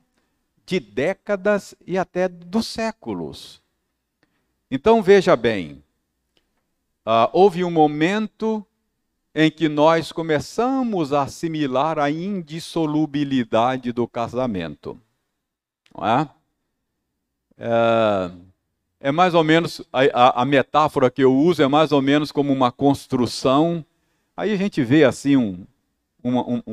de 0.66 0.80
décadas 0.80 1.76
e 1.86 1.98
até 1.98 2.28
dos 2.28 2.68
séculos. 2.68 3.62
Então 4.70 5.02
veja 5.02 5.36
bem, 5.36 5.84
uh, 7.06 7.30
houve 7.32 7.64
um 7.64 7.72
momento 7.72 8.66
em 9.40 9.52
que 9.52 9.70
nós 9.70 10.12
começamos 10.12 11.14
a 11.14 11.22
assimilar 11.22 12.00
a 12.00 12.10
indissolubilidade 12.10 13.92
do 13.92 14.08
casamento. 14.08 15.00
É? 16.02 16.28
É, 17.56 18.32
é 19.00 19.12
mais 19.12 19.36
ou 19.36 19.44
menos, 19.44 19.80
a, 19.94 20.42
a, 20.42 20.44
metáfora 20.44 21.12
que 21.12 21.24
eu 21.24 21.32
uso 21.32 21.62
é 21.62 21.68
mais 21.68 21.92
ou 21.92 22.02
menos 22.02 22.32
como 22.32 22.52
uma 22.52 22.72
construção. 22.72 23.86
Aí 24.36 24.52
a 24.52 24.58
gente 24.58 24.84
vê 24.84 25.04
assim 25.04 25.38
um, 25.38 25.68
uma, 26.24 26.42
um, 26.42 26.64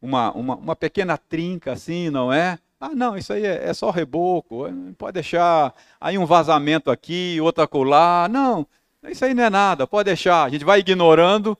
uma, 0.00 0.32
uma, 0.32 0.56
uma, 0.56 0.76
pequena 0.76 1.18
trinca 1.18 1.72
assim, 1.72 2.08
não 2.08 2.32
é? 2.32 2.58
Ah, 2.80 2.94
não, 2.94 3.18
isso 3.18 3.34
aí 3.34 3.44
é, 3.44 3.68
é 3.68 3.74
só 3.74 3.90
reboco, 3.90 4.64
pode 4.96 5.12
deixar. 5.12 5.74
Aí 6.00 6.16
um 6.16 6.24
vazamento 6.24 6.90
aqui, 6.90 7.38
outro 7.42 7.62
acolá. 7.62 8.28
Não, 8.30 8.66
isso 9.10 9.26
aí 9.26 9.34
não 9.34 9.44
é 9.44 9.50
nada, 9.50 9.86
pode 9.86 10.06
deixar. 10.06 10.44
A 10.44 10.48
gente 10.48 10.64
vai 10.64 10.80
ignorando 10.80 11.54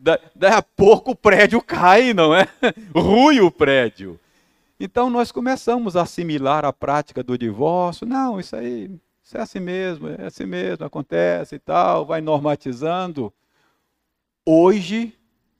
daí 0.00 0.52
a 0.52 0.62
pouco 0.62 1.12
o 1.12 1.16
prédio 1.16 1.60
cai, 1.62 2.12
não 2.12 2.34
é? 2.34 2.48
Rui 2.94 3.40
o 3.40 3.50
prédio. 3.50 4.18
Então 4.78 5.08
nós 5.08 5.32
começamos 5.32 5.96
a 5.96 6.02
assimilar 6.02 6.64
a 6.64 6.72
prática 6.72 7.22
do 7.22 7.38
divórcio. 7.38 8.06
Não, 8.06 8.38
isso 8.38 8.54
aí, 8.54 8.90
isso 9.22 9.36
é 9.36 9.40
assim 9.40 9.60
mesmo, 9.60 10.08
é 10.08 10.26
assim 10.26 10.44
mesmo, 10.44 10.84
acontece 10.84 11.56
e 11.56 11.58
tal, 11.58 12.04
vai 12.04 12.20
normatizando. 12.20 13.32
Hoje 14.44 15.14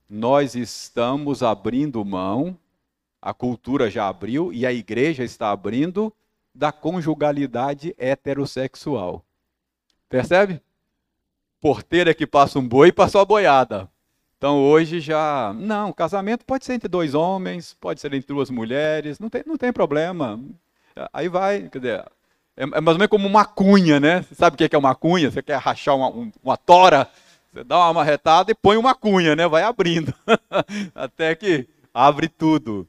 nós 0.09 0.55
estamos 0.55 1.43
abrindo 1.43 2.03
mão, 2.05 2.57
a 3.21 3.33
cultura 3.33 3.89
já 3.89 4.07
abriu 4.07 4.53
e 4.53 4.65
a 4.65 4.71
igreja 4.71 5.23
está 5.23 5.51
abrindo 5.51 6.13
da 6.53 6.71
conjugalidade 6.71 7.93
heterossexual. 7.97 9.25
Percebe? 10.07 10.61
Porteira 11.59 12.13
que 12.13 12.25
passa 12.25 12.59
um 12.59 12.67
boi, 12.67 12.91
passou 12.91 13.19
a 13.19 13.25
boiada. 13.25 13.89
Então 14.37 14.63
hoje 14.63 14.99
já. 14.99 15.53
Não, 15.57 15.91
casamento 15.91 16.45
pode 16.45 16.65
ser 16.65 16.73
entre 16.73 16.87
dois 16.87 17.13
homens, 17.13 17.75
pode 17.79 17.99
ser 17.99 18.13
entre 18.13 18.27
duas 18.27 18.49
mulheres, 18.49 19.19
não 19.19 19.29
tem, 19.29 19.43
não 19.45 19.57
tem 19.57 19.73
problema. 19.73 20.39
Aí 21.11 21.27
vai, 21.27 21.69
quer 21.69 21.79
dizer, 21.79 22.05
é, 22.55 22.63
é 22.63 22.65
mais 22.65 22.87
ou 22.87 22.99
menos 22.99 23.07
como 23.07 23.27
uma 23.27 23.45
cunha, 23.45 23.99
né? 23.99 24.21
Você 24.21 24.35
sabe 24.35 24.53
o 24.53 24.57
que 24.57 24.75
é 24.75 24.79
uma 24.79 24.95
cunha? 24.95 25.31
Você 25.31 25.41
quer 25.41 25.57
rachar 25.57 25.95
uma, 25.95 26.31
uma 26.43 26.57
tora, 26.57 27.09
você 27.51 27.63
dá 27.63 27.77
uma 27.77 27.93
marretada 27.93 28.51
e 28.51 28.55
põe 28.55 28.77
uma 28.77 28.93
cunha, 28.93 29.35
né? 29.35 29.47
Vai 29.47 29.63
abrindo. 29.63 30.13
Até 30.93 31.33
que 31.35 31.67
abre 31.93 32.27
tudo. 32.27 32.87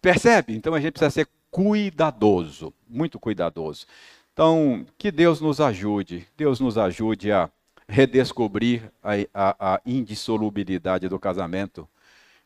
Percebe? 0.00 0.54
Então 0.54 0.74
a 0.74 0.80
gente 0.80 0.92
precisa 0.92 1.10
ser 1.10 1.28
cuidadoso, 1.50 2.72
muito 2.88 3.18
cuidadoso. 3.18 3.86
Então, 4.32 4.86
que 4.96 5.10
Deus 5.10 5.40
nos 5.40 5.60
ajude, 5.60 6.26
Deus 6.36 6.58
nos 6.58 6.78
ajude 6.78 7.30
a 7.30 7.50
redescobrir 7.88 8.90
a, 9.02 9.12
a, 9.32 9.74
a 9.74 9.80
indissolubilidade 9.84 11.08
do 11.08 11.18
casamento. 11.18 11.88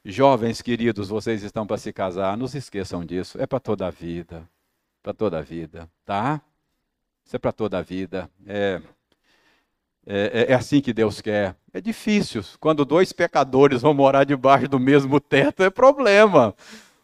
Jovens 0.04 0.62
queridos, 0.62 1.08
vocês 1.08 1.42
estão 1.42 1.66
para 1.66 1.78
se 1.78 1.92
casar, 1.92 2.36
não 2.36 2.46
se 2.46 2.58
esqueçam 2.58 3.04
disso, 3.04 3.40
é 3.40 3.46
para 3.46 3.58
toda 3.58 3.86
a 3.86 3.90
vida, 3.90 4.48
para 5.02 5.12
toda 5.12 5.38
a 5.38 5.42
vida, 5.42 5.90
tá? 6.04 6.40
Isso 7.24 7.34
é 7.34 7.38
para 7.38 7.50
toda 7.50 7.78
a 7.78 7.82
vida. 7.82 8.30
É, 8.46 8.80
é, 10.06 10.46
é, 10.50 10.54
assim 10.54 10.80
que 10.80 10.92
Deus 10.92 11.20
quer. 11.20 11.56
É 11.74 11.80
difícil. 11.80 12.44
Quando 12.60 12.84
dois 12.84 13.12
pecadores 13.12 13.82
vão 13.82 13.92
morar 13.92 14.22
debaixo 14.22 14.68
do 14.68 14.78
mesmo 14.78 15.18
teto, 15.18 15.64
é 15.64 15.70
problema. 15.70 16.54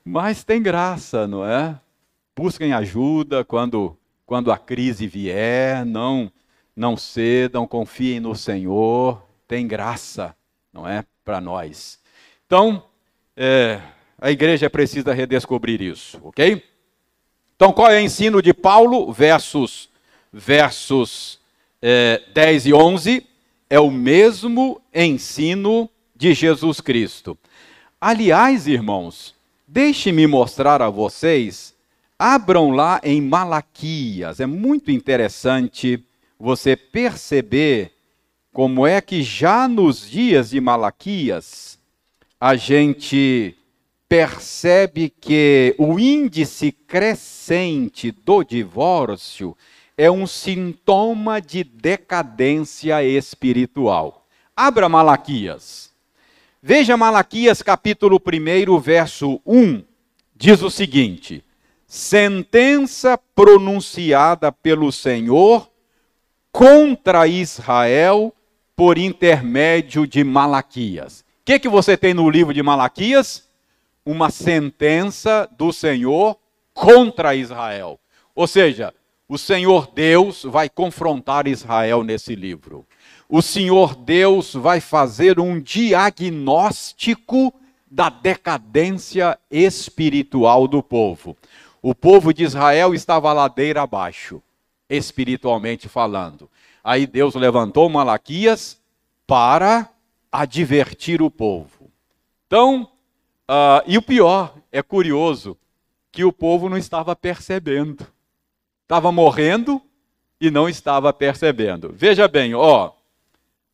Mas 0.05 0.45
tem 0.45 0.63
graça, 0.63 1.27
não 1.27 1.45
é? 1.45 1.79
Busquem 2.37 2.73
ajuda 2.73 3.45
quando, 3.45 3.99
quando 4.25 4.53
a 4.53 4.57
crise 4.57 5.09
vier. 5.09 5.85
Não, 5.85 6.31
não 6.75 6.97
cedam, 6.97 7.67
confiem 7.67 8.21
no 8.21 8.35
Senhor. 8.35 9.23
Tem 9.47 9.67
graça, 9.67 10.35
não 10.73 10.89
é? 10.89 11.05
Para 11.25 11.41
nós. 11.41 11.99
Então, 12.47 12.85
é, 13.37 13.81
a 14.19 14.31
igreja 14.31 14.69
precisa 14.69 15.13
redescobrir 15.13 15.81
isso, 15.81 16.21
ok? 16.23 16.63
Então, 17.55 17.73
qual 17.73 17.91
é 17.91 17.99
o 17.99 18.01
ensino 18.01 18.43
de 18.43 18.53
Paulo? 18.53 19.13
Versos 19.13 19.93
versos 20.33 21.39
é, 21.81 22.23
10 22.33 22.67
e 22.67 22.75
11, 22.75 23.27
é 23.69 23.79
o 23.79 23.91
mesmo 23.91 24.81
ensino 24.95 25.91
de 26.17 26.33
Jesus 26.33 26.81
Cristo. 26.81 27.37
Aliás, 28.01 28.67
irmãos, 28.67 29.35
deixe-me 29.67 30.27
mostrar 30.27 30.81
a 30.81 30.89
vocês, 30.89 31.75
abram 32.19 32.71
lá 32.71 33.01
em 33.03 33.21
Malaquias, 33.21 34.41
é 34.41 34.47
muito 34.47 34.91
interessante 34.91 36.03
você 36.43 36.75
perceber 36.75 37.93
como 38.53 38.85
é 38.85 39.01
que 39.01 39.23
já 39.23 39.69
nos 39.69 40.11
dias 40.11 40.51
de 40.51 40.61
Malaquias 40.61 41.79
a 42.41 42.57
gente 42.57 43.57
percebe 44.09 45.09
que 45.09 45.73
o 45.79 46.01
índice 46.01 46.73
crescente 46.73 48.11
do 48.11 48.43
divórcio 48.43 49.57
é 49.97 50.11
um 50.11 50.27
sintoma 50.27 51.41
de 51.41 51.63
decadência 51.63 53.05
espiritual. 53.05 54.27
Abra 54.57 54.89
Malaquias. 54.89 55.93
Veja 56.61 56.97
Malaquias 56.97 57.63
capítulo 57.63 58.21
1, 58.21 58.81
verso 58.81 59.41
1, 59.47 59.85
diz 60.35 60.61
o 60.61 60.71
seguinte: 60.71 61.45
Sentença 61.87 63.17
pronunciada 63.17 64.51
pelo 64.51 64.91
Senhor 64.91 65.71
contra 66.53 67.27
Israel 67.27 68.33
por 68.77 68.99
intermédio 68.99 70.07
de 70.07 70.23
Malaquias. 70.23 71.21
O 71.21 71.45
que, 71.45 71.59
que 71.59 71.69
você 71.69 71.97
tem 71.97 72.15
no 72.15 72.29
livro 72.29 72.53
de 72.53 72.63
Malaquias? 72.63 73.49
Uma 74.05 74.31
sentença 74.31 75.49
do 75.57 75.73
Senhor 75.73 76.37
contra 76.75 77.35
Israel. 77.35 77.99
Ou 78.35 78.47
seja, 78.47 78.95
o 79.29 79.39
Senhor 79.39 79.91
Deus 79.93 80.45
vai 80.45 80.69
confrontar 80.69 81.47
Israel 81.47 82.05
nesse 82.05 82.35
livro. 82.35 82.87
O 83.29 83.41
Senhor 83.41 83.95
Deus 83.95 84.53
vai 84.53 84.79
fazer 84.79 85.41
um 85.41 85.59
diagnóstico 85.59 87.53
da 87.91 88.11
decadência 88.11 89.39
espiritual 89.51 90.69
do 90.69 90.83
povo. 90.83 91.37
O 91.81 91.95
povo 91.95 92.33
de 92.33 92.45
Israel 92.45 92.95
estava 92.95 93.33
ladeira 93.33 93.83
abaixo, 93.83 94.43
espiritualmente 94.97 95.89
falando. 95.89 96.51
Aí 96.83 97.07
Deus 97.07 97.35
levantou 97.35 97.89
Malaquias 97.89 98.81
para 99.27 99.89
advertir 100.31 101.23
o 101.23 101.31
povo. 101.31 101.91
Então, 102.47 102.89
uh, 103.49 103.83
e 103.87 103.97
o 103.97 104.03
pior, 104.03 104.55
é 104.71 104.83
curioso, 104.83 105.57
que 106.11 106.25
o 106.25 106.33
povo 106.33 106.69
não 106.69 106.77
estava 106.77 107.15
percebendo 107.17 108.07
estava 108.93 109.11
morrendo 109.11 109.81
e 110.39 110.51
não 110.51 110.69
estava 110.69 111.15
percebendo. 111.15 111.91
Veja 111.95 112.29
bem, 112.29 112.55
ó. 112.55 112.93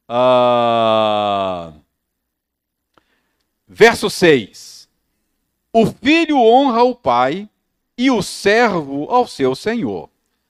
Uh, 0.09 1.75
verso 3.67 4.09
6. 4.09 4.89
O 5.73 5.87
filho 5.87 6.39
honra 6.39 6.85
o 6.85 6.95
pai 6.95 7.49
e 7.97 8.13
o 8.13 8.23
servo 8.23 9.11
ao 9.11 9.27
seu 9.27 9.57
senhor. 9.57 10.09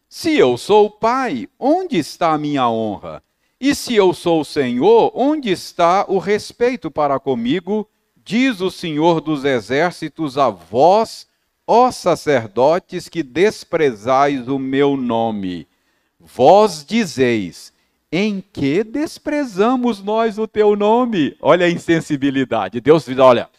Se 0.09 0.37
eu 0.37 0.57
sou 0.57 0.87
o 0.87 0.91
pai, 0.91 1.49
onde 1.59 1.99
está 1.99 2.33
a 2.33 2.39
minha 2.39 2.69
honra? 2.69 3.23
E 3.61 3.75
se 3.75 3.95
eu 3.95 4.15
sou 4.15 4.41
o 4.41 4.45
senhor, 4.45 5.13
onde 5.15 5.51
está 5.51 6.05
o 6.09 6.19
respeito 6.19 6.91
para 6.91 7.19
comigo? 7.19 7.89
Diz 8.25 8.61
o 8.61 8.71
Senhor 8.71 9.21
dos 9.21 9.45
exércitos 9.45 10.37
a 10.37 10.51
vós 10.51 11.29
Ó 11.71 11.91
sacerdotes 11.91 13.11
que 13.11 13.23
desprezais 13.23 14.49
o 14.49 14.59
meu 14.59 14.97
nome, 14.97 15.69
vós 16.19 16.83
dizeis: 16.83 17.75
em 18.11 18.41
que 18.41 18.83
desprezamos 18.83 20.03
nós 20.03 20.39
o 20.39 20.49
teu 20.49 20.75
nome? 20.75 21.37
Olha 21.43 21.67
a 21.67 21.71
insensibilidade. 21.71 22.81
Deus 22.81 23.05
diz: 23.05 23.19
olha, 23.19 23.51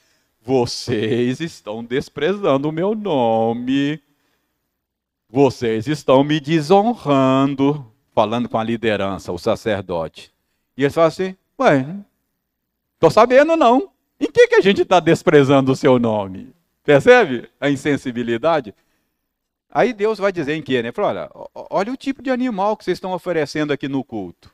vocês 0.42 1.40
estão 1.40 1.84
desprezando 1.84 2.70
o 2.70 2.72
meu 2.72 2.96
nome, 2.96 4.02
vocês 5.30 5.88
estão 5.88 6.24
me 6.24 6.40
desonrando, 6.40 7.86
falando 8.14 8.50
com 8.50 8.58
a 8.58 8.64
liderança, 8.64 9.32
o 9.32 9.38
sacerdote. 9.38 10.34
E 10.76 10.84
eles 10.84 10.94
falam 10.94 11.08
assim: 11.08 11.36
ué, 11.60 11.86
estou 12.96 13.12
sabendo 13.12 13.56
não. 13.56 13.92
Em 14.20 14.30
que, 14.30 14.48
que 14.48 14.56
a 14.56 14.62
gente 14.62 14.82
está 14.82 15.00
desprezando 15.00 15.72
o 15.72 15.76
seu 15.76 16.00
nome? 16.00 16.54
Percebe 16.84 17.50
a 17.62 17.70
insensibilidade? 17.70 18.74
Aí 19.72 19.94
Deus 19.94 20.18
vai 20.18 20.32
dizer 20.32 20.56
em 20.56 20.62
que, 20.62 20.82
né? 20.82 20.92
Fala, 20.92 21.30
olha, 21.34 21.68
olha 21.70 21.94
o 21.94 21.98
tipo 21.98 22.24
de 22.24 22.32
animal 22.32 22.76
que 22.76 22.84
vocês 22.84 22.98
estão 22.98 23.14
oferecendo 23.14 23.72
aqui 23.72 23.88
no 23.88 24.04
culto. 24.04 24.52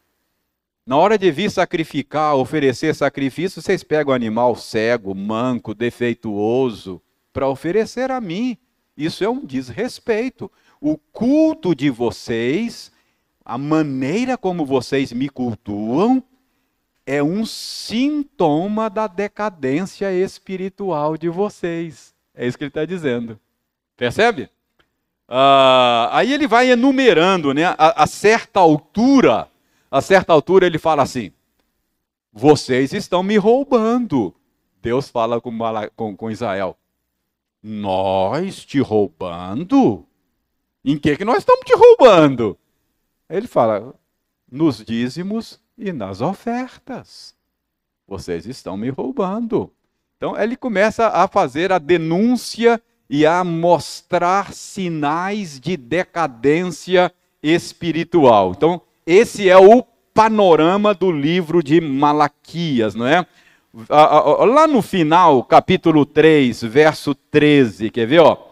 Na 0.85 0.97
hora 0.97 1.17
de 1.17 1.31
vir 1.31 1.49
sacrificar, 1.49 2.35
oferecer 2.35 2.93
sacrifício, 2.93 3.61
vocês 3.61 3.81
pegam 3.81 4.11
o 4.11 4.15
animal 4.15 4.55
cego, 4.55 5.15
manco, 5.15 5.73
defeituoso, 5.73 7.01
para 7.33 7.47
oferecer 7.47 8.11
a 8.11 8.21
mim. 8.21 8.55
Isso 8.95 9.23
é 9.23 9.29
um 9.29 9.43
desrespeito. 9.43 10.51
O 10.81 10.97
culto 10.97 11.73
de 11.73 11.89
vocês, 11.89 12.91
a 13.43 13.57
maneira 13.57 14.37
como 14.37 14.65
vocês 14.65 15.11
me 15.11 15.29
cultuam, 15.29 16.23
é 17.05 17.21
um 17.21 17.45
sintoma 17.45 18.89
da 18.89 19.07
decadência 19.07 20.11
espiritual 20.11 21.17
de 21.17 21.29
vocês. 21.29 22.13
É 22.33 22.47
isso 22.47 22.57
que 22.57 22.63
ele 22.63 22.69
está 22.69 22.85
dizendo. 22.85 23.39
Percebe? 23.95 24.49
Ah, 25.27 26.09
aí 26.11 26.33
ele 26.33 26.47
vai 26.47 26.69
enumerando, 26.69 27.53
né? 27.53 27.65
A, 27.65 28.03
a, 28.03 28.07
certa 28.07 28.59
altura, 28.59 29.47
a 29.89 30.01
certa 30.01 30.33
altura 30.33 30.65
ele 30.65 30.77
fala 30.77 31.03
assim: 31.03 31.31
vocês 32.31 32.93
estão 32.93 33.23
me 33.23 33.37
roubando. 33.37 34.35
Deus 34.81 35.09
fala 35.09 35.39
com, 35.39 35.57
com, 35.95 36.15
com 36.15 36.31
Israel: 36.31 36.77
nós 37.63 38.63
te 38.65 38.79
roubando? 38.79 40.05
Em 40.87 40.99
que 40.99 41.17
que 41.17 41.25
nós 41.25 41.39
estamos 41.39 41.65
te 41.65 41.75
roubando? 41.75 42.55
Ele 43.27 43.47
fala: 43.47 43.95
nos 44.51 44.85
dízimos 44.85 45.59
e 45.75 45.91
nas 45.91 46.21
ofertas. 46.21 47.33
Vocês 48.07 48.45
estão 48.45 48.77
me 48.77 48.89
roubando. 48.89 49.73
Então 50.15 50.39
ele 50.39 50.55
começa 50.55 51.07
a 51.07 51.27
fazer 51.27 51.71
a 51.71 51.79
denúncia 51.79 52.79
e 53.09 53.25
a 53.25 53.43
mostrar 53.43 54.53
sinais 54.53 55.59
de 55.59 55.75
decadência 55.75 57.11
espiritual. 57.41 58.53
Então, 58.55 58.79
esse 59.07 59.49
é 59.49 59.57
o 59.57 59.83
panorama 60.13 60.93
do 60.93 61.11
livro 61.11 61.63
de 61.63 61.81
Malaquias, 61.81 62.93
não 62.93 63.07
é? 63.07 63.25
Lá 63.89 64.67
no 64.67 64.81
final, 64.81 65.43
capítulo 65.43 66.05
3, 66.05 66.61
verso 66.63 67.13
13, 67.13 67.89
quer 67.89 68.05
ver? 68.05 68.19
Ó? 68.21 68.44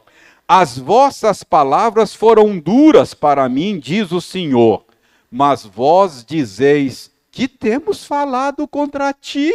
As 0.55 0.77
vossas 0.77 1.43
palavras 1.43 2.13
foram 2.13 2.59
duras 2.59 3.15
para 3.15 3.49
mim, 3.49 3.79
diz 3.79 4.11
o 4.11 4.21
Senhor, 4.21 4.85
mas 5.31 5.65
vós 5.65 6.23
dizeis 6.23 7.11
que 7.31 7.47
temos 7.47 8.05
falado 8.05 8.67
contra 8.67 9.11
ti 9.13 9.51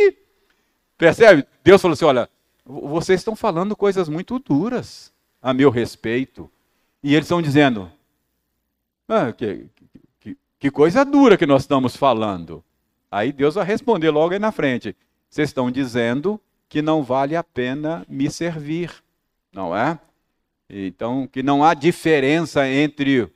Percebe? 0.99 1.47
Deus 1.63 1.81
falou 1.81 1.93
assim: 1.93 2.05
olha, 2.05 2.29
vocês 2.67 3.21
estão 3.21 3.37
falando 3.37 3.77
coisas 3.77 4.09
muito 4.09 4.41
duras 4.41 5.13
a 5.41 5.55
meu 5.55 5.71
respeito. 5.71 6.51
E 7.01 7.15
eles 7.15 7.27
estão 7.27 7.41
dizendo: 7.41 7.89
ah, 9.09 9.33
que, 9.33 9.67
que, 10.19 10.37
que 10.59 10.71
coisa 10.71 11.05
dura 11.05 11.37
que 11.37 11.47
nós 11.47 11.63
estamos 11.63 11.97
falando. 11.97 12.65
Aí 13.09 13.31
Deus 13.31 13.55
vai 13.55 13.65
responder 13.65 14.11
logo 14.11 14.33
aí 14.33 14.41
na 14.41 14.51
frente: 14.51 14.97
vocês 15.31 15.49
estão 15.49 15.71
dizendo 15.71 16.41
que 16.69 16.83
não 16.83 17.05
vale 17.05 17.37
a 17.37 17.45
pena 17.45 18.05
me 18.09 18.29
servir, 18.29 18.93
não 19.53 19.75
é? 19.75 19.97
Então, 20.71 21.27
que 21.27 21.43
não 21.43 21.65
há 21.65 21.73
diferença 21.73 22.69
entre 22.69 23.31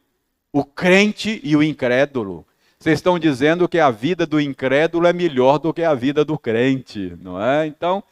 o 0.52 0.64
crente 0.64 1.40
e 1.42 1.56
o 1.56 1.62
incrédulo. 1.62 2.46
Vocês 2.78 2.98
estão 2.98 3.18
dizendo 3.18 3.68
que 3.68 3.78
a 3.78 3.90
vida 3.90 4.26
do 4.26 4.40
incrédulo 4.40 5.06
é 5.06 5.12
melhor 5.12 5.58
do 5.58 5.72
que 5.72 5.82
a 5.82 5.94
vida 5.94 6.24
do 6.24 6.38
crente, 6.38 7.16
não 7.20 7.40
é? 7.40 7.66
Então, 7.66 8.02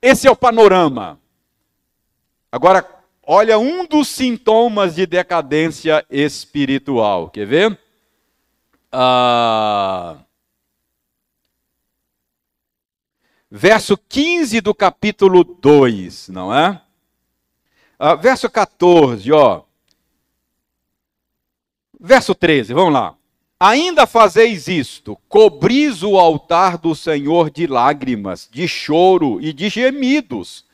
esse 0.00 0.26
é 0.26 0.30
o 0.30 0.36
panorama. 0.36 1.20
Agora, 2.50 2.84
olha 3.22 3.58
um 3.58 3.86
dos 3.86 4.08
sintomas 4.08 4.96
de 4.96 5.06
decadência 5.06 6.04
espiritual. 6.10 7.30
Quer 7.30 7.46
ver? 7.46 7.78
Ah, 8.90 10.18
verso 13.50 13.96
15 13.96 14.60
do 14.60 14.74
capítulo 14.74 15.44
2, 15.44 16.28
não 16.28 16.52
é? 16.52 16.80
Ah, 17.98 18.14
verso 18.14 18.50
14, 18.50 19.30
ó. 19.32 19.62
Verso 22.00 22.34
13, 22.34 22.74
vamos 22.74 22.94
lá. 22.94 23.14
Ainda 23.60 24.08
fazeis 24.08 24.66
isto: 24.66 25.16
cobris 25.28 26.02
o 26.02 26.18
altar 26.18 26.76
do 26.76 26.96
Senhor 26.96 27.48
de 27.48 27.68
lágrimas, 27.68 28.48
de 28.50 28.66
choro 28.66 29.40
e 29.40 29.52
de 29.52 29.68
gemidos, 29.68 30.64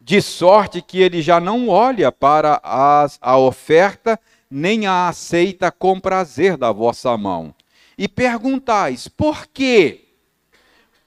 de 0.00 0.22
sorte 0.22 0.80
que 0.80 0.98
ele 1.02 1.20
já 1.20 1.38
não 1.38 1.68
olha 1.68 2.10
para 2.10 2.58
as, 2.64 3.18
a 3.20 3.36
oferta, 3.36 4.18
nem 4.50 4.86
a 4.86 5.08
aceita 5.08 5.70
com 5.70 6.00
prazer 6.00 6.56
da 6.56 6.72
vossa 6.72 7.14
mão. 7.18 7.54
E 7.98 8.08
perguntais: 8.08 9.08
por 9.08 9.46
quê? 9.46 10.07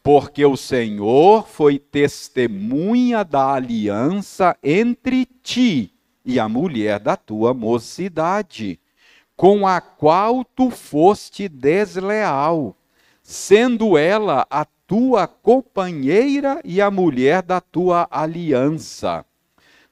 Porque 0.03 0.45
o 0.45 0.57
Senhor 0.57 1.47
foi 1.47 1.77
testemunha 1.77 3.23
da 3.23 3.53
aliança 3.53 4.57
entre 4.63 5.25
ti 5.25 5.93
e 6.25 6.39
a 6.39 6.49
mulher 6.49 6.99
da 6.99 7.15
tua 7.15 7.53
mocidade 7.53 8.79
com 9.41 9.65
a 9.65 9.81
qual 9.81 10.45
tu 10.45 10.69
foste 10.69 11.49
desleal, 11.49 12.77
sendo 13.23 13.97
ela 13.97 14.45
a 14.51 14.65
tua 14.85 15.25
companheira 15.25 16.61
e 16.63 16.79
a 16.79 16.91
mulher 16.91 17.41
da 17.41 17.59
tua 17.59 18.07
aliança. 18.11 19.25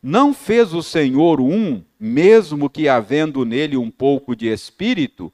Não 0.03 0.35
fez 0.35 0.71
o 0.71 0.83
Senhor 0.83 1.41
um, 1.41 1.81
mesmo 1.99 2.69
que 2.69 2.87
havendo 2.87 3.43
nele 3.43 3.75
um 3.75 3.89
pouco 3.89 4.35
de 4.35 4.47
espírito? 4.47 5.33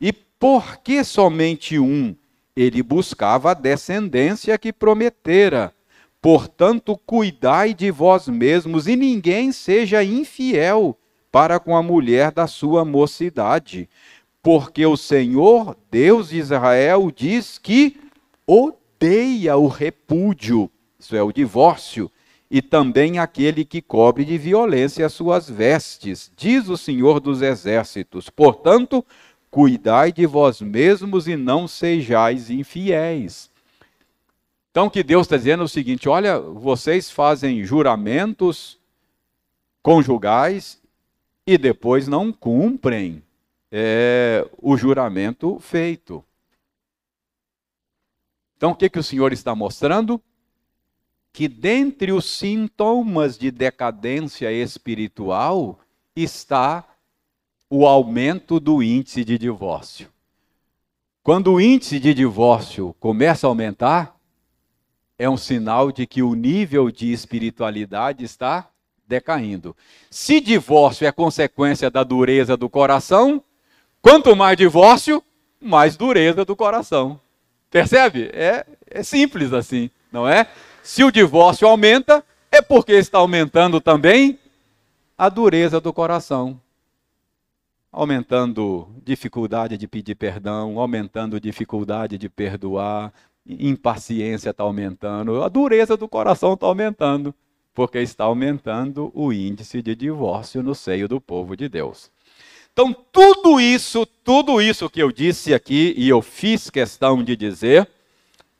E 0.00 0.12
por 0.12 0.76
que 0.76 1.02
somente 1.02 1.76
um? 1.76 2.14
Ele 2.56 2.82
buscava 2.82 3.50
a 3.50 3.54
descendência 3.54 4.56
que 4.56 4.72
prometera. 4.72 5.72
Portanto, 6.22 6.98
cuidai 7.06 7.74
de 7.74 7.90
vós 7.90 8.26
mesmos 8.26 8.88
e 8.88 8.96
ninguém 8.96 9.52
seja 9.52 10.02
infiel 10.02 10.98
para 11.30 11.60
com 11.60 11.76
a 11.76 11.82
mulher 11.82 12.32
da 12.32 12.46
sua 12.46 12.84
mocidade, 12.84 13.88
porque 14.42 14.86
o 14.86 14.96
Senhor, 14.96 15.76
Deus 15.90 16.30
de 16.30 16.38
Israel, 16.38 17.12
diz 17.14 17.58
que 17.58 18.00
odeia 18.46 19.56
o 19.56 19.66
repúdio, 19.66 20.70
isso 20.98 21.14
é, 21.14 21.22
o 21.22 21.30
divórcio, 21.30 22.10
e 22.50 22.62
também 22.62 23.18
aquele 23.18 23.64
que 23.64 23.82
cobre 23.82 24.24
de 24.24 24.38
violência 24.38 25.04
as 25.04 25.12
suas 25.12 25.50
vestes, 25.50 26.32
diz 26.36 26.68
o 26.68 26.76
Senhor 26.76 27.20
dos 27.20 27.42
exércitos. 27.42 28.30
Portanto, 28.30 29.04
cuidai 29.56 30.12
de 30.12 30.26
vós 30.26 30.60
mesmos 30.60 31.26
e 31.26 31.34
não 31.34 31.66
sejais 31.66 32.50
infiéis. 32.50 33.50
Então, 34.70 34.84
o 34.84 34.90
que 34.90 35.02
Deus 35.02 35.24
está 35.24 35.38
dizendo 35.38 35.62
é 35.62 35.64
o 35.64 35.68
seguinte: 35.68 36.10
olha, 36.10 36.38
vocês 36.38 37.10
fazem 37.10 37.64
juramentos 37.64 38.78
conjugais 39.82 40.78
e 41.46 41.56
depois 41.56 42.06
não 42.06 42.30
cumprem 42.34 43.22
é, 43.72 44.46
o 44.60 44.76
juramento 44.76 45.58
feito. 45.58 46.22
Então, 48.58 48.72
o 48.72 48.76
que, 48.76 48.90
que 48.90 48.98
o 48.98 49.02
Senhor 49.02 49.32
está 49.32 49.54
mostrando? 49.54 50.20
Que 51.32 51.48
dentre 51.48 52.12
os 52.12 52.26
sintomas 52.26 53.38
de 53.38 53.50
decadência 53.50 54.52
espiritual 54.52 55.80
está 56.14 56.86
o 57.68 57.86
aumento 57.86 58.60
do 58.60 58.82
índice 58.82 59.24
de 59.24 59.36
divórcio. 59.36 60.08
Quando 61.22 61.52
o 61.52 61.60
índice 61.60 61.98
de 61.98 62.14
divórcio 62.14 62.94
começa 63.00 63.46
a 63.46 63.48
aumentar, 63.48 64.16
é 65.18 65.28
um 65.28 65.36
sinal 65.36 65.90
de 65.90 66.06
que 66.06 66.22
o 66.22 66.34
nível 66.34 66.90
de 66.90 67.12
espiritualidade 67.12 68.24
está 68.24 68.68
decaindo. 69.08 69.74
Se 70.10 70.40
divórcio 70.40 71.06
é 71.06 71.12
consequência 71.12 71.90
da 71.90 72.04
dureza 72.04 72.56
do 72.56 72.68
coração, 72.68 73.42
quanto 74.00 74.36
mais 74.36 74.56
divórcio, 74.56 75.22
mais 75.60 75.96
dureza 75.96 76.44
do 76.44 76.54
coração. 76.54 77.20
Percebe? 77.70 78.30
É, 78.32 78.64
é 78.88 79.02
simples 79.02 79.52
assim, 79.52 79.90
não 80.12 80.28
é? 80.28 80.46
Se 80.82 81.02
o 81.02 81.10
divórcio 81.10 81.66
aumenta, 81.66 82.24
é 82.52 82.62
porque 82.62 82.92
está 82.92 83.18
aumentando 83.18 83.80
também 83.80 84.38
a 85.18 85.28
dureza 85.28 85.80
do 85.80 85.92
coração. 85.92 86.60
Aumentando 87.96 88.86
dificuldade 89.02 89.78
de 89.78 89.88
pedir 89.88 90.16
perdão, 90.16 90.78
aumentando 90.78 91.40
dificuldade 91.40 92.18
de 92.18 92.28
perdoar, 92.28 93.10
impaciência 93.46 94.50
está 94.50 94.62
aumentando, 94.62 95.42
a 95.42 95.48
dureza 95.48 95.96
do 95.96 96.06
coração 96.06 96.52
está 96.52 96.66
aumentando 96.66 97.34
porque 97.74 97.98
está 97.98 98.24
aumentando 98.24 99.10
o 99.14 99.32
índice 99.32 99.80
de 99.80 99.94
divórcio 99.94 100.62
no 100.62 100.74
seio 100.74 101.08
do 101.08 101.20
povo 101.20 101.56
de 101.56 101.70
Deus. 101.70 102.10
Então, 102.72 102.94
tudo 103.10 103.58
isso, 103.58 104.04
tudo 104.22 104.60
isso 104.60 104.90
que 104.90 105.02
eu 105.02 105.10
disse 105.10 105.54
aqui, 105.54 105.94
e 105.96 106.06
eu 106.08 106.20
fiz 106.20 106.68
questão 106.68 107.22
de 107.22 107.34
dizer, 107.34 107.88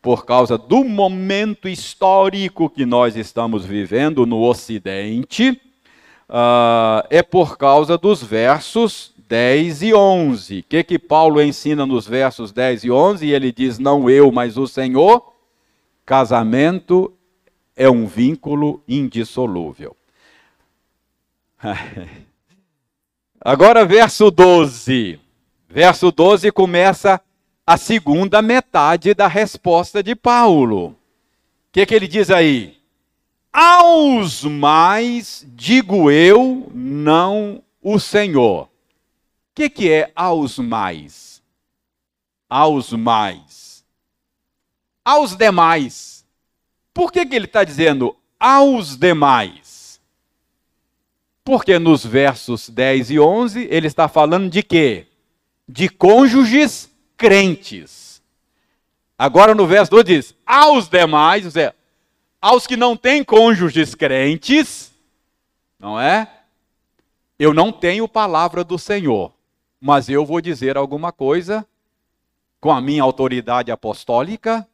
por 0.01 0.25
causa 0.25 0.57
do 0.57 0.83
momento 0.83 1.69
histórico 1.69 2.71
que 2.71 2.87
nós 2.87 3.17
estamos 3.17 3.67
vivendo 3.67 4.25
no 4.25 4.43
Ocidente, 4.43 5.61
uh, 6.29 7.07
é 7.11 7.23
por 7.23 7.59
causa 7.59 7.99
dos 7.99 8.23
versos 8.23 9.16
10 9.29 9.83
e 9.83 9.95
11. 9.95 10.61
O 10.61 10.63
que, 10.63 10.85
que 10.85 10.99
Paulo 10.99 11.43
ensina 11.43 11.85
nos 11.85 12.07
versos 12.07 12.53
10 12.53 12.85
e 12.85 12.91
11? 12.91 13.27
Ele 13.29 13.51
diz: 13.53 13.79
Não 13.79 14.09
eu, 14.09 14.31
mas 14.31 14.57
o 14.57 14.67
Senhor. 14.67 15.35
Casamento 16.05 17.13
é 17.75 17.91
um 17.91 18.07
vínculo 18.07 18.81
indissolúvel. 18.87 19.97
Agora, 23.41 23.85
verso 23.85 24.31
12. 24.31 25.19
Verso 25.69 26.13
12 26.13 26.53
começa 26.53 27.21
a 27.67 27.77
segunda 27.77 28.41
metade 28.41 29.13
da 29.13 29.27
resposta 29.27 30.01
de 30.03 30.15
Paulo. 30.15 30.91
O 30.91 30.97
que, 31.73 31.85
que 31.85 31.95
ele 31.95 32.07
diz 32.07 32.31
aí? 32.31 32.77
Aos 33.53 34.45
mais 34.45 35.45
digo 35.49 36.11
eu, 36.11 36.71
não 36.73 37.63
o 37.83 37.99
Senhor. 37.99 38.69
Que, 39.57 39.69
que 39.69 39.91
é 39.91 40.13
aos 40.15 40.57
mais? 40.61 41.43
Aos 42.49 42.93
mais. 42.93 43.85
Aos 45.05 45.35
demais 45.35 46.17
por 46.97 47.13
que, 47.13 47.27
que 47.27 47.37
ele 47.37 47.45
está 47.45 47.63
dizendo 47.63 48.17
aos 48.41 48.97
demais? 48.97 50.01
Porque 51.45 51.79
nos 51.79 52.07
versos 52.07 52.71
10 52.71 53.11
e 53.11 53.21
11 53.21 53.69
ele 53.71 53.87
está 53.87 54.09
falando 54.09 54.49
de 54.49 54.63
quê? 54.63 55.07
De 55.69 55.91
cônjuges 55.91 56.91
crentes. 57.15 58.23
Agora 59.19 59.55
no 59.55 59.67
verso 59.67 59.91
12 59.91 60.05
diz: 60.05 60.35
aos 60.47 60.89
demais, 60.89 61.45
ou 61.45 61.51
seja, 61.51 61.75
aos 62.41 62.67
que 62.67 62.79
não 62.79 62.97
têm 62.97 63.23
cônjuges 63.23 63.95
crentes, 63.95 64.91
não 65.79 66.01
é? 66.01 66.27
Eu 67.39 67.53
não 67.53 67.71
tenho 67.71 68.09
palavra 68.09 68.65
do 68.65 68.79
Senhor, 68.79 69.35
mas 69.81 70.09
eu 70.09 70.25
vou 70.25 70.41
dizer 70.41 70.77
alguma 70.77 71.13
coisa 71.13 71.67
com 72.61 72.71
a 72.71 72.81
minha 72.81 73.03
autoridade 73.03 73.71
apostólica 73.71 74.67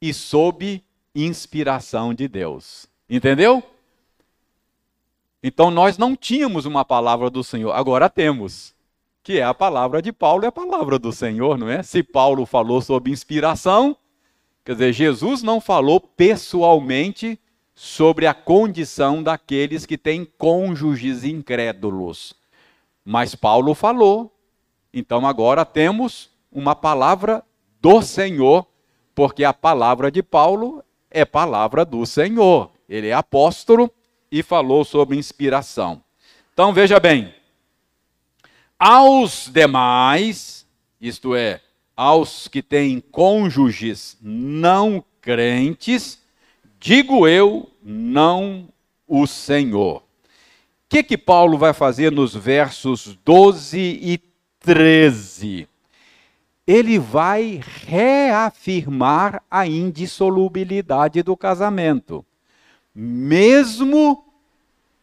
e 0.00 0.12
sob 0.12 0.82
inspiração 1.14 2.12
de 2.12 2.28
Deus. 2.28 2.86
Entendeu? 3.08 3.62
Então 5.42 5.70
nós 5.70 5.98
não 5.98 6.16
tínhamos 6.16 6.64
uma 6.64 6.84
palavra 6.84 7.28
do 7.30 7.42
Senhor, 7.44 7.72
agora 7.72 8.08
temos. 8.08 8.74
Que 9.22 9.38
é 9.38 9.42
a 9.42 9.54
palavra 9.54 10.02
de 10.02 10.12
Paulo, 10.12 10.44
é 10.44 10.48
a 10.48 10.52
palavra 10.52 10.98
do 10.98 11.10
Senhor, 11.10 11.56
não 11.56 11.68
é? 11.68 11.82
Se 11.82 12.02
Paulo 12.02 12.44
falou 12.44 12.82
sob 12.82 13.10
inspiração, 13.10 13.96
Quer 14.64 14.72
dizer, 14.72 14.92
Jesus 14.94 15.42
não 15.42 15.60
falou 15.60 16.00
pessoalmente 16.00 17.38
sobre 17.74 18.26
a 18.26 18.32
condição 18.32 19.22
daqueles 19.22 19.84
que 19.84 19.98
têm 19.98 20.24
cônjuges 20.24 21.22
incrédulos. 21.22 22.34
Mas 23.04 23.34
Paulo 23.34 23.74
falou. 23.74 24.32
Então 24.96 25.26
agora 25.26 25.64
temos 25.64 26.30
uma 26.52 26.76
palavra 26.76 27.42
do 27.80 28.00
Senhor, 28.00 28.64
porque 29.12 29.42
a 29.42 29.52
palavra 29.52 30.08
de 30.08 30.22
Paulo 30.22 30.84
é 31.10 31.24
palavra 31.24 31.84
do 31.84 32.06
Senhor. 32.06 32.70
Ele 32.88 33.08
é 33.08 33.12
apóstolo 33.12 33.90
e 34.30 34.40
falou 34.40 34.84
sobre 34.84 35.16
inspiração. 35.16 36.00
Então 36.52 36.72
veja 36.72 37.00
bem, 37.00 37.34
aos 38.78 39.50
demais, 39.52 40.64
isto 41.00 41.34
é, 41.34 41.60
aos 41.96 42.46
que 42.46 42.62
têm 42.62 43.00
cônjuges 43.00 44.16
não 44.22 45.04
crentes, 45.20 46.22
digo 46.78 47.26
eu, 47.26 47.68
não 47.82 48.68
o 49.08 49.26
Senhor. 49.26 49.96
O 49.96 50.04
que, 50.88 51.02
que 51.02 51.18
Paulo 51.18 51.58
vai 51.58 51.72
fazer 51.72 52.12
nos 52.12 52.32
versos 52.32 53.18
12 53.24 53.78
e 54.00 54.33
13? 54.64 55.68
Ele 56.66 56.98
vai 56.98 57.60
reafirmar 57.86 59.42
a 59.50 59.66
indissolubilidade 59.66 61.22
do 61.22 61.36
casamento, 61.36 62.24
mesmo 62.94 64.24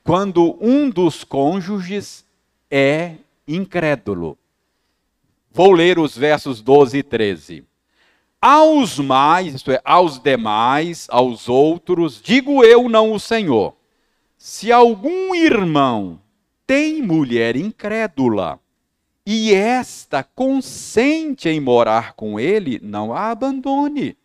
quando 0.04 0.58
um 0.60 0.90
dos 0.90 1.24
cônjuges 1.24 2.26
é 2.72 3.16
incrédulo. 3.48 4.36
Vou 5.52 5.72
ler 5.72 6.00
os 6.00 6.18
versos 6.18 6.62
12 6.62 6.98
e 6.98 7.04
13. 7.04 7.64
Aos 8.42 8.98
mais, 8.98 9.54
isto 9.54 9.72
é, 9.72 9.80
aos 9.86 10.18
demais, 10.18 11.08
aos 11.12 11.48
outros, 11.48 12.20
digo 12.20 12.64
eu, 12.64 12.90
não 12.90 13.12
o 13.12 13.20
Senhor. 13.20 13.76
Se 14.40 14.72
algum 14.72 15.36
irmão 15.36 16.20
tem 16.66 17.02
mulher 17.04 17.56
incrédula, 17.56 18.61
e 19.34 19.54
esta 19.54 20.26
consente 20.26 21.48
em 21.48 21.62
morar 21.62 22.16
com 22.16 22.38
ele, 22.38 22.82
não 22.84 23.14
a 23.14 23.32
abandone. 23.32 24.18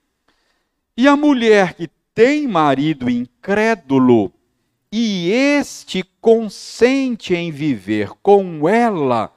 E 0.97 1.07
a 1.07 1.15
mulher 1.15 1.75
que 1.75 1.89
tem 2.13 2.49
marido 2.49 3.09
incrédulo, 3.09 4.33
e 4.91 5.31
este 5.31 6.03
consente 6.21 7.37
em 7.37 7.53
viver 7.53 8.11
com 8.21 8.69
ela, 8.69 9.33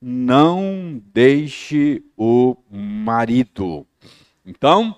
não 0.00 1.00
deixe 1.14 2.02
o 2.16 2.56
marido. 2.68 3.86
Então, 4.44 4.96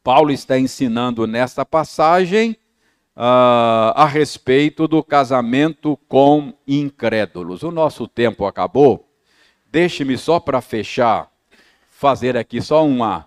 Paulo 0.00 0.30
está 0.30 0.56
ensinando 0.56 1.26
nesta 1.26 1.66
passagem 1.66 2.52
uh, 3.16 3.90
a 3.96 4.06
respeito 4.06 4.86
do 4.86 5.02
casamento 5.02 5.98
com 6.06 6.54
incrédulos. 6.68 7.64
O 7.64 7.72
nosso 7.72 8.06
tempo 8.06 8.46
acabou. 8.46 9.03
Deixe-me 9.74 10.16
só 10.16 10.38
para 10.38 10.60
fechar, 10.60 11.28
fazer 11.90 12.36
aqui 12.36 12.62
só 12.62 12.86
uma, 12.86 13.26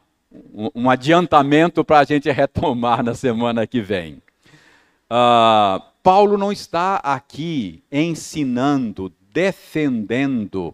um 0.73 0.89
adiantamento 0.89 1.83
para 1.83 1.99
a 1.99 2.03
gente 2.05 2.31
retomar 2.31 3.03
na 3.03 3.13
semana 3.13 3.67
que 3.67 3.81
vem. 3.81 4.21
Uh, 5.11 5.83
Paulo 6.01 6.37
não 6.37 6.49
está 6.49 7.01
aqui 7.03 7.83
ensinando, 7.91 9.11
defendendo 9.29 10.73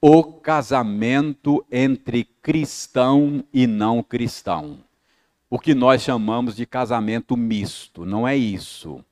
o 0.00 0.24
casamento 0.24 1.62
entre 1.70 2.24
cristão 2.40 3.44
e 3.52 3.66
não 3.66 4.02
cristão. 4.02 4.78
O 5.50 5.58
que 5.58 5.74
nós 5.74 6.00
chamamos 6.00 6.56
de 6.56 6.64
casamento 6.64 7.36
misto, 7.36 8.06
não 8.06 8.26
é 8.26 8.34
isso. 8.34 9.04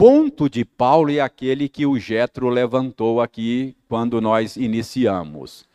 Ponto 0.00 0.48
de 0.48 0.64
Paulo 0.64 1.10
é 1.10 1.20
aquele 1.20 1.68
que 1.68 1.84
o 1.84 1.98
Jetro 1.98 2.48
levantou 2.48 3.20
aqui 3.20 3.76
quando 3.86 4.18
nós 4.18 4.56
iniciamos. 4.56 5.68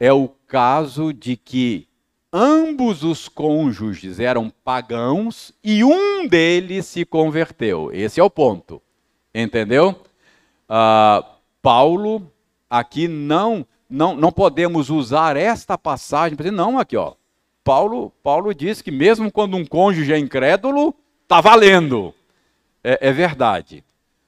É 0.00 0.10
o 0.10 0.30
caso 0.48 1.12
de 1.12 1.36
que 1.36 1.86
ambos 2.32 3.04
os 3.04 3.28
cônjuges 3.28 4.18
eram 4.18 4.50
pagãos 4.64 5.52
e 5.62 5.84
um 5.84 6.26
deles 6.26 6.86
se 6.86 7.04
converteu. 7.04 7.90
Esse 7.92 8.18
é 8.18 8.24
o 8.24 8.30
ponto. 8.30 8.80
Entendeu? 9.34 9.90
Uh, 10.70 11.22
Paulo 11.60 12.32
aqui 12.70 13.06
não 13.06 13.66
não 13.90 14.16
não 14.16 14.32
podemos 14.32 14.88
usar 14.88 15.36
esta 15.36 15.76
passagem 15.76 16.34
para 16.34 16.44
dizer 16.44 16.56
não 16.56 16.78
aqui 16.78 16.96
ó. 16.96 17.12
Paulo 17.62 18.10
Paulo 18.22 18.54
diz 18.54 18.80
que 18.80 18.90
mesmo 18.90 19.30
quando 19.30 19.54
um 19.54 19.66
cônjuge 19.66 20.14
é 20.14 20.18
incrédulo 20.18 20.94
está 21.24 21.42
valendo. 21.42 22.14
É, 22.88 23.08
é 23.08 23.12
verdade. 23.12 23.82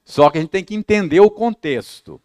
Só 0.04 0.28
que 0.28 0.38
a 0.38 0.40
gente 0.40 0.50
tem 0.50 0.64
que 0.64 0.74
entender 0.74 1.20
o 1.20 1.30
contexto. 1.30 2.20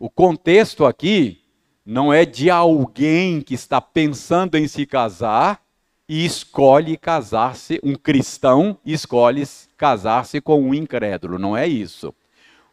O 0.00 0.10
contexto 0.10 0.84
aqui 0.84 1.40
não 1.84 2.12
é 2.12 2.24
de 2.24 2.50
alguém 2.50 3.40
que 3.40 3.54
está 3.54 3.80
pensando 3.80 4.58
em 4.58 4.66
se 4.66 4.84
casar 4.84 5.62
e 6.08 6.24
escolhe 6.24 6.96
casar-se, 6.96 7.80
um 7.84 7.94
cristão 7.94 8.76
escolhe 8.84 9.44
casar-se 9.76 10.40
com 10.40 10.60
um 10.60 10.74
incrédulo. 10.74 11.38
Não 11.38 11.56
é 11.56 11.68
isso. 11.68 12.12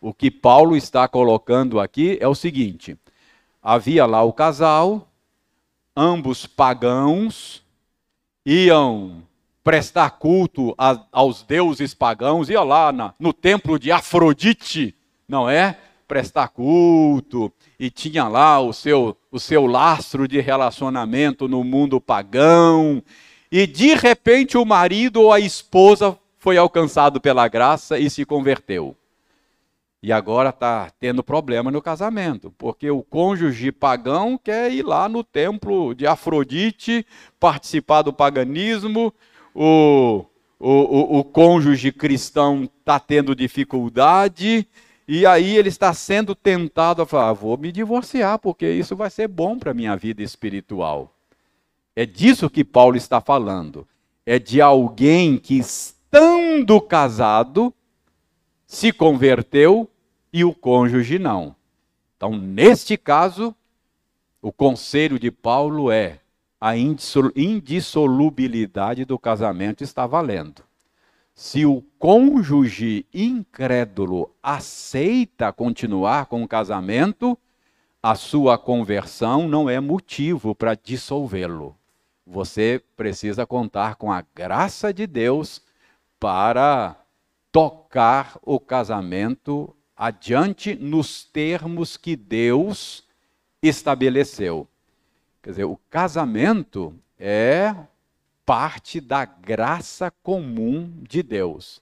O 0.02 0.12
que 0.12 0.32
Paulo 0.32 0.76
está 0.76 1.08
colocando 1.08 1.80
aqui 1.80 2.18
é 2.20 2.28
o 2.28 2.34
seguinte: 2.34 2.98
havia 3.62 4.08
lá 4.08 4.24
o 4.24 4.34
casal, 4.34 5.08
ambos 5.96 6.48
pagãos, 6.48 7.64
iam 8.44 9.22
prestar 9.64 10.12
culto 10.12 10.76
a, 10.78 11.00
aos 11.12 11.42
deuses 11.44 11.94
pagãos, 11.94 12.50
ia 12.50 12.62
lá 12.62 12.92
na, 12.92 13.14
no 13.18 13.32
templo 13.32 13.80
de 13.80 13.92
Afrodite, 13.92 14.96
não 15.28 15.50
é? 15.50 15.78
Prestar 16.08 16.50
culto, 16.50 17.52
e 17.80 17.90
tinha 17.90 18.28
lá 18.28 18.60
o 18.60 18.74
seu, 18.74 19.18
o 19.32 19.40
seu 19.40 19.66
lastro 19.66 20.28
de 20.28 20.42
relacionamento 20.42 21.48
no 21.48 21.64
mundo 21.64 22.02
pagão, 22.02 23.02
e 23.52 23.66
de 23.66 23.94
repente 23.94 24.58
o 24.58 24.66
marido 24.66 25.22
ou 25.22 25.32
a 25.32 25.40
esposa 25.40 26.18
foi 26.38 26.58
alcançado 26.58 27.22
pela 27.22 27.48
graça 27.48 27.98
e 27.98 28.10
se 28.10 28.26
converteu. 28.26 28.96
E 30.02 30.12
agora 30.12 30.50
está 30.50 30.92
tendo 31.00 31.24
problema 31.24 31.72
no 31.72 31.82
casamento, 31.82 32.54
porque 32.58 32.92
o 32.92 33.02
cônjuge 33.02 33.72
pagão 33.72 34.38
quer 34.38 34.70
ir 34.70 34.84
lá 34.84 35.08
no 35.08 35.24
templo 35.24 35.96
de 35.96 36.06
Afrodite, 36.06 37.08
participar 37.40 38.02
do 38.02 38.12
paganismo, 38.12 39.14
o, 39.54 40.26
o, 40.60 40.70
o, 40.70 41.20
o 41.20 41.24
cônjuge 41.24 41.92
cristão 41.92 42.64
está 42.64 43.00
tendo 43.00 43.36
dificuldade, 43.36 44.68
e 45.08 45.26
aí 45.26 45.58
ele 45.58 45.70
está 45.70 45.94
sendo 45.94 46.34
tentado 46.34 47.02
a 47.02 47.06
falar: 47.06 47.30
ah, 47.30 47.34
vou 47.34 47.58
me 47.58 47.72
divorciar, 47.72 48.40
porque 48.40 48.70
isso 48.70 48.96
vai 48.96 49.10
ser 49.10 49.28
bom 49.28 49.58
para 49.58 49.72
a 49.72 49.74
minha 49.74 49.96
vida 49.96 50.24
espiritual. 50.24 51.14
É 51.96 52.06
disso 52.06 52.50
que 52.50 52.64
Paulo 52.64 52.98
está 52.98 53.22
falando. 53.22 53.88
É 54.26 54.40
de 54.40 54.62
alguém 54.62 55.38
que, 55.38 55.58
estando 55.58 56.80
casado, 56.82 57.74
se 58.66 58.92
converteu 58.92 59.90
e 60.32 60.44
o 60.44 60.54
cônjuge 60.54 61.20
não. 61.20 61.56
Então, 62.16 62.32
neste 62.32 62.98
caso, 62.98 63.54
o 64.42 64.52
conselho 64.52 65.20
de 65.20 65.30
Paulo 65.30 65.92
é: 65.92 66.20
a 66.66 66.78
indissolubilidade 66.78 69.04
do 69.04 69.20
casamento 69.20 69.84
está 69.84 70.08
valendo. 70.08 70.64
Se 71.36 71.66
o 71.66 71.84
cônjuge 72.00 73.06
incrédulo 73.14 74.34
aceita 74.42 75.52
continuar 75.52 76.28
com 76.28 76.42
o 76.42 76.48
casamento, 76.48 77.38
a 78.02 78.16
sua 78.16 78.58
conversão 78.58 79.46
não 79.46 79.70
é 79.70 79.82
motivo 79.82 80.56
para 80.56 80.74
dissolvê-lo. 80.74 81.76
Você 82.26 82.82
precisa 82.96 83.46
contar 83.46 83.96
com 83.96 84.10
a 84.10 84.24
graça 84.34 84.94
de 84.94 85.06
Deus 85.06 85.62
para 86.18 86.96
tocar 87.52 88.40
o 88.42 88.58
casamento 88.58 89.76
adiante 89.98 90.76
nos 90.76 91.26
termos 91.26 91.98
que 91.98 92.16
Deus 92.16 93.04
estabeleceu. 93.62 94.66
Quer 95.44 95.50
dizer, 95.50 95.64
o 95.66 95.78
casamento 95.90 96.96
é 97.20 97.76
parte 98.46 99.02
da 99.02 99.26
graça 99.26 100.10
comum 100.24 100.90
de 101.02 101.22
Deus, 101.22 101.82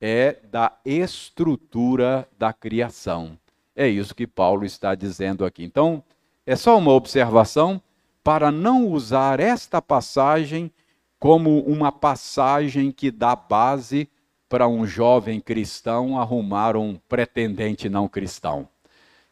é 0.00 0.38
da 0.50 0.72
estrutura 0.82 2.26
da 2.38 2.54
criação. 2.54 3.38
É 3.76 3.86
isso 3.86 4.14
que 4.14 4.26
Paulo 4.26 4.64
está 4.64 4.94
dizendo 4.94 5.44
aqui. 5.44 5.62
Então, 5.62 6.02
é 6.46 6.56
só 6.56 6.78
uma 6.78 6.92
observação 6.92 7.82
para 8.24 8.50
não 8.50 8.86
usar 8.88 9.40
esta 9.40 9.82
passagem 9.82 10.72
como 11.18 11.60
uma 11.64 11.92
passagem 11.92 12.90
que 12.90 13.10
dá 13.10 13.36
base 13.36 14.08
para 14.48 14.66
um 14.66 14.86
jovem 14.86 15.38
cristão 15.38 16.18
arrumar 16.18 16.78
um 16.78 16.96
pretendente 17.08 17.90
não 17.90 18.08
cristão. 18.08 18.66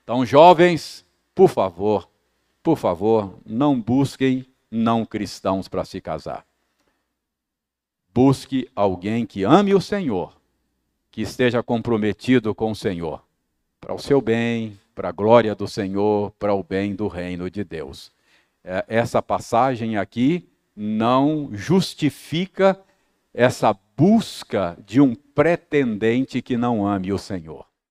Então, 0.02 0.24
jovens, 0.26 1.02
por 1.34 1.48
favor, 1.48 2.10
por 2.62 2.76
favor, 2.76 3.38
não 3.44 3.80
busquem 3.80 4.46
não 4.70 5.04
cristãos 5.04 5.68
para 5.68 5.84
se 5.84 6.00
casar. 6.00 6.46
Busque 8.12 8.68
alguém 8.74 9.24
que 9.24 9.44
ame 9.44 9.74
o 9.74 9.80
Senhor, 9.80 10.36
que 11.10 11.22
esteja 11.22 11.62
comprometido 11.62 12.54
com 12.54 12.70
o 12.70 12.76
Senhor, 12.76 13.24
para 13.80 13.94
o 13.94 13.98
seu 13.98 14.20
bem, 14.20 14.78
para 14.94 15.08
a 15.08 15.12
glória 15.12 15.54
do 15.54 15.66
Senhor, 15.66 16.32
para 16.38 16.54
o 16.54 16.62
bem 16.62 16.94
do 16.94 17.08
reino 17.08 17.50
de 17.50 17.64
Deus. 17.64 18.12
É, 18.62 18.84
essa 18.88 19.22
passagem 19.22 19.96
aqui 19.96 20.48
não 20.76 21.48
justifica 21.52 22.78
essa 23.32 23.76
busca 23.96 24.76
de 24.84 25.00
um 25.00 25.14
pretendente 25.14 26.42
que 26.42 26.56
não 26.56 26.86
ame 26.86 27.12
o 27.12 27.18
Senhor. 27.18 27.69